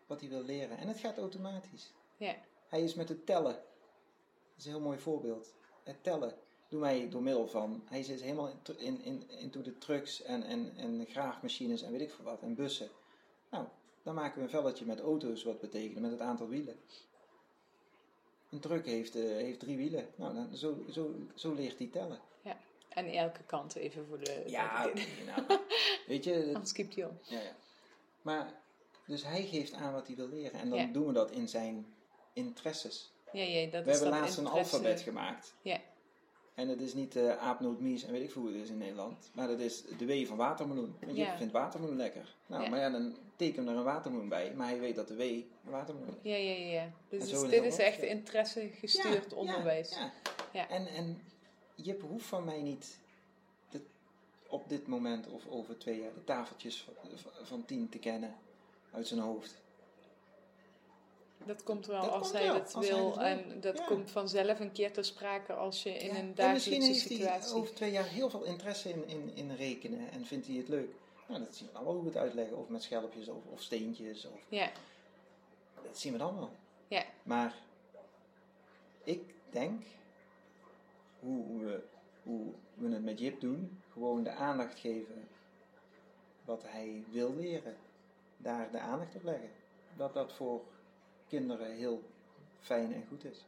[0.08, 0.78] wat hij wil leren.
[0.78, 1.92] En het gaat automatisch.
[2.18, 2.36] Ja.
[2.68, 3.54] Hij is met het tellen.
[3.54, 5.54] Dat is een heel mooi voorbeeld.
[5.84, 6.36] Het tellen.
[6.70, 7.84] Doen wij door middel van.
[7.90, 12.02] Hij zit helemaal in, in, in, into de trucks en, en, en graafmachines en weet
[12.02, 12.42] ik veel wat.
[12.42, 12.90] En bussen.
[13.50, 13.66] Nou,
[14.04, 16.80] dan maken we een velletje met auto's wat betekent met het aantal wielen.
[18.50, 20.08] Een truck heeft, eh, heeft drie wielen.
[20.16, 22.20] Nou, dan, zo, zo, zo leert hij tellen.
[22.90, 24.44] En elke kant even voor de...
[24.48, 25.60] Ja, de- nou,
[26.08, 27.20] weet je, Anders kiept hij om.
[27.24, 27.56] ja, ja.
[28.28, 28.54] Maar,
[29.06, 30.60] dus hij geeft aan wat hij wil leren.
[30.60, 30.86] En dan Ja.
[30.86, 31.86] doen we dat in zijn
[32.34, 33.12] interesses.
[33.32, 35.54] Ja, ja, dat we is hebben laatst een alfabet gemaakt.
[35.62, 35.80] Ja.
[36.54, 38.78] En het is niet uh, aapnoot, mies en weet ik veel hoe het is in
[38.78, 39.30] Nederland.
[39.34, 40.96] Maar dat is de W van watermeloen.
[41.06, 42.36] Want je vindt watermeloen lekker.
[42.48, 42.70] Nou, Ja.
[42.70, 44.54] maar ja, dan teken er een watermeloen bij.
[44.56, 46.32] Maar hij weet dat de W een watermeloen is.
[46.32, 46.92] Ja, ja, ja.
[47.10, 49.98] Dus dit is echt interesse gestuurd onderwijs.
[50.54, 50.70] Ja.
[50.70, 51.22] En, en
[51.76, 52.98] Jip hoeft van mij niet
[54.50, 56.88] op dit moment of over twee jaar de tafeltjes
[57.44, 58.36] van, tien te kennen
[58.92, 59.56] uit zijn hoofd.
[61.46, 63.06] Dat komt wel Dat als komt hij wel, dat als hij wil.
[63.08, 63.24] dat wil.
[63.26, 63.86] En dat Ja.
[63.86, 67.08] komt vanzelf een keer ter sprake als je in Ja, een en misschien dagelijkse heeft
[67.08, 67.56] hij situatie...
[67.56, 70.90] over twee jaar heel veel interesse in, in, in rekenen en vindt hij het leuk.
[71.28, 72.58] Nou, dat zien we dan wel hoe we het uitleggen.
[72.58, 74.26] Of met schelpjes of, of steentjes.
[74.26, 74.72] Of, Ja,
[75.84, 76.50] dat zien we dan wel.
[76.88, 77.56] ja, Maar
[79.04, 79.84] ik denk
[81.20, 81.84] hoe we,
[82.28, 85.28] hoe we het met Jip doen, gewoon de aandacht geven
[86.46, 87.76] wat hij wil leren.
[88.38, 89.50] Daar de aandacht op leggen.
[89.98, 90.62] Dat dat voor
[91.28, 92.04] kinderen heel
[92.60, 93.46] fijn en goed is.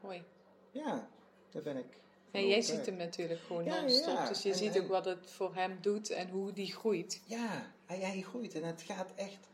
[0.00, 0.22] mooi.
[0.70, 1.08] Ja,
[1.50, 1.86] daar ben ik.
[2.30, 4.14] En jij ziet hem natuurlijk gewoon Ja, non-stop.
[4.14, 4.28] ja.
[4.28, 7.20] Dus je En- ziet ook wat het voor hem doet en hoe die groeit.
[7.26, 9.48] Ja, hij, hij groeit en het gaat echt.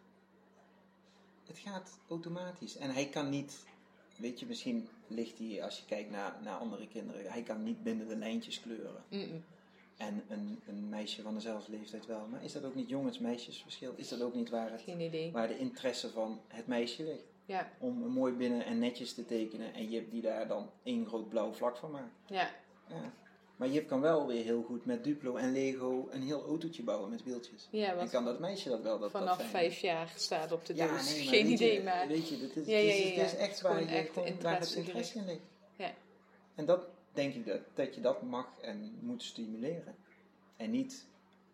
[1.47, 2.77] Het gaat automatisch.
[2.77, 3.65] En hij kan niet.
[4.19, 7.83] Weet je, misschien ligt hij, als je kijkt naar, naar andere kinderen, hij kan niet
[7.83, 9.05] binnen de lijntjes kleuren.
[9.97, 12.27] En een, een meisje van dezelfde leeftijd wel.
[12.31, 13.93] Maar is dat ook niet jongens-meisjesverschil?
[13.97, 15.33] Is dat ook niet waar, het, Geen idee.
[15.33, 17.25] waar de interesse van het meisje ligt?
[17.47, 21.29] Ja, Om mooi binnen en netjes te tekenen en Jip die daar dan één groot
[21.29, 22.15] blauw vlak van maakt.
[22.27, 22.51] ja,
[22.89, 23.13] Ja.
[23.57, 27.11] Maar Jip kan wel weer heel goed met Duplo en Lego een heel autootje bouwen
[27.11, 27.69] met wieltjes.
[27.71, 28.99] ja En kan dat meisje dat wel?
[28.99, 31.11] Dat, dat vanaf vijf jaar staat op de Ja, doos.
[31.15, 32.09] nee, maar Geen idee, je, maar...
[32.09, 35.25] Weet je, dit is, Ja, ja, echt waar, je, echt gewoon waar het interesse in
[35.27, 35.41] ligt.
[35.77, 35.91] Ja.
[36.55, 39.95] En dat denk ik dat, dat je dat mag en moet stimuleren.
[40.57, 41.07] En niet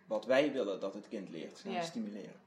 [0.06, 1.82] wat wij willen dat het kind leert, gaan Ja.
[1.82, 2.40] stimuleren.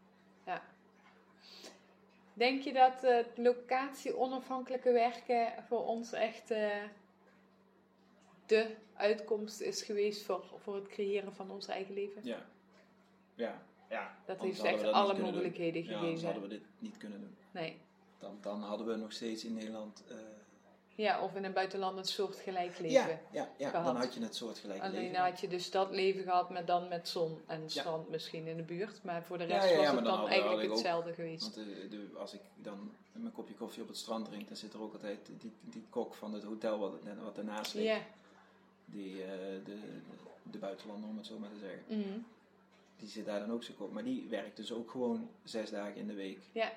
[2.37, 6.67] Denk je dat het locatie-onafhankelijke werken voor ons echt eh,
[8.45, 12.21] de uitkomst is geweest voor, voor het creëren van ons eigen leven?
[12.25, 12.45] Ja.
[13.35, 13.61] Ja.
[13.89, 14.17] ja.
[14.25, 15.91] Dat Anders heeft echt dat alle mogelijkheden doen.
[15.91, 16.31] Ja, anders gegeven.
[16.31, 17.35] hadden we dit niet kunnen doen.
[17.51, 17.77] Nee.
[18.17, 20.03] Dan, dan hadden we nog steeds in Nederland...
[20.09, 20.15] eh,
[20.95, 22.91] Ja, of in een buitenland een soort gelijk leven.
[23.09, 23.85] ja, ja, ja gehad.
[23.85, 25.19] dan had je het soortgelijk Alleen leven.
[25.23, 28.63] had je dus dat leven gehad, maar dan met zon en strand misschien in de
[28.63, 29.03] buurt.
[29.03, 31.41] Maar voor de rest ja, was het dan eigenlijk ook- hetzelfde geweest.
[31.41, 34.73] Want de, de, als ik dan mijn kopje koffie op het strand drink, dan zit
[34.73, 36.93] er ook altijd die, die kok van het hotel wat,
[37.23, 38.01] wat ernaast ligt.
[38.86, 39.77] Die, eh, de, de,
[40.51, 41.83] de buitenlander, om het zo maar te zeggen.
[41.88, 42.17] Mhm.
[42.99, 43.91] Die zit daar dan ook zo kop.
[43.91, 46.39] Maar die werkt dus ook gewoon zes dagen in de week.
[46.51, 46.71] Ja.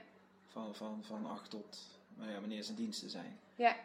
[0.47, 1.79] Van, van, van acht tot
[2.17, 3.39] nou ja, wanneer zijn diensten zijn.
[3.55, 3.77] Ja.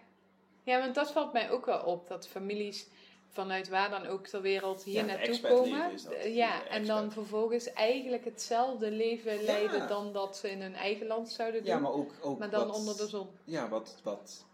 [0.64, 2.08] ja, want dat valt mij ook wel op.
[2.08, 2.88] Dat families
[3.30, 5.92] vanuit waar dan ook ter wereld hier Ja, naartoe komen.
[5.92, 6.14] is dat.
[6.22, 9.42] D- Ja, en dan vervolgens eigenlijk hetzelfde leven Ja.
[9.44, 11.70] leiden dan dat ze in hun eigen land zouden doen.
[11.74, 13.28] Ja, maar ook, ook maar dan wat, onder de zon.
[13.44, 14.46] Ja, wat, wat,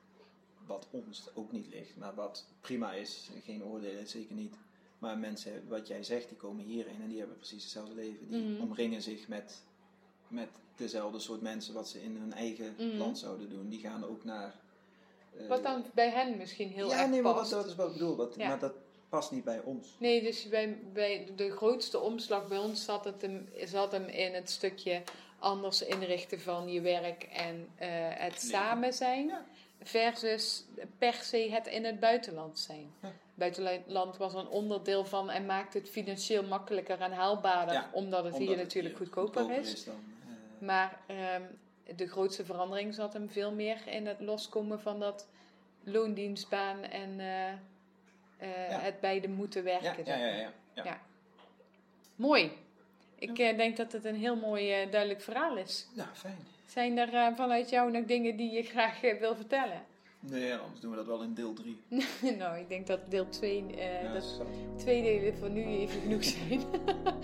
[0.70, 1.98] wat ons ook niet ligt.
[1.98, 3.30] Maar wat prima is.
[3.46, 4.54] Geen oordelen, zeker niet.
[5.00, 8.30] Maar mensen, wat jij zegt, die komen hierheen en die hebben precies hetzelfde leven.
[8.30, 8.62] Die Mhm.
[8.62, 9.62] omringen zich met,
[10.28, 12.98] met dezelfde soort mensen wat ze in hun eigen Mhm.
[12.98, 13.70] land zouden doen.
[13.70, 14.56] Die gaan ook naar...
[15.38, 17.52] eh, Wat dan bij hen misschien heel ja, erg nee, maar past.
[17.52, 18.30] wat, dat is wat ik bedoel.
[18.38, 18.48] Ja.
[18.48, 18.74] Maar dat,
[19.10, 19.88] past niet bij ons.
[20.00, 24.34] Nee, dus bij, bij de grootste omslag bij ons zat, het hem, zat hem in
[24.34, 25.02] het stukje
[25.40, 27.88] anders inrichten van je werk en eh,
[28.24, 29.28] het samen zijn.
[29.28, 29.46] Ja.
[29.84, 30.66] Versus
[30.98, 32.94] per se het in het buitenland zijn.
[33.02, 33.12] Ja.
[33.34, 38.34] Buitenland was een onderdeel van en maakt het financieel makkelijker en haalbaarder, Ja, omdat het
[38.34, 39.84] Omdat hier het natuurlijk hier goedkoper, is.
[39.86, 39.96] dan,
[40.60, 41.42] eh, Maar ehm,
[41.96, 45.28] de grootste verandering zat hem veel meer in het loskomen van dat
[45.84, 48.80] loondienstbaan en eh, eh, Ja.
[48.80, 50.06] het beide moeten werken.
[50.06, 50.36] ja, ja, ja,
[50.74, 50.84] ja.
[50.84, 51.02] Ja.
[52.16, 52.52] Mooi.
[53.16, 55.88] Ik denk dat het een heel mooi duidelijk verhaal is.
[55.96, 56.38] Ja, fijn.
[56.70, 59.82] Zijn er eh, vanuit jou nog dingen die je graag eh, wil vertellen?
[60.20, 61.78] Nee, anders doen we dat wel in deel 3.
[62.40, 64.46] nou, ik denk dat deel 2, ja, dat zo.
[64.76, 66.62] twee delen voor nu even genoeg zijn.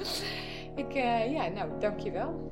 [0.86, 2.52] ik, eh, ja, nou, dankjewel.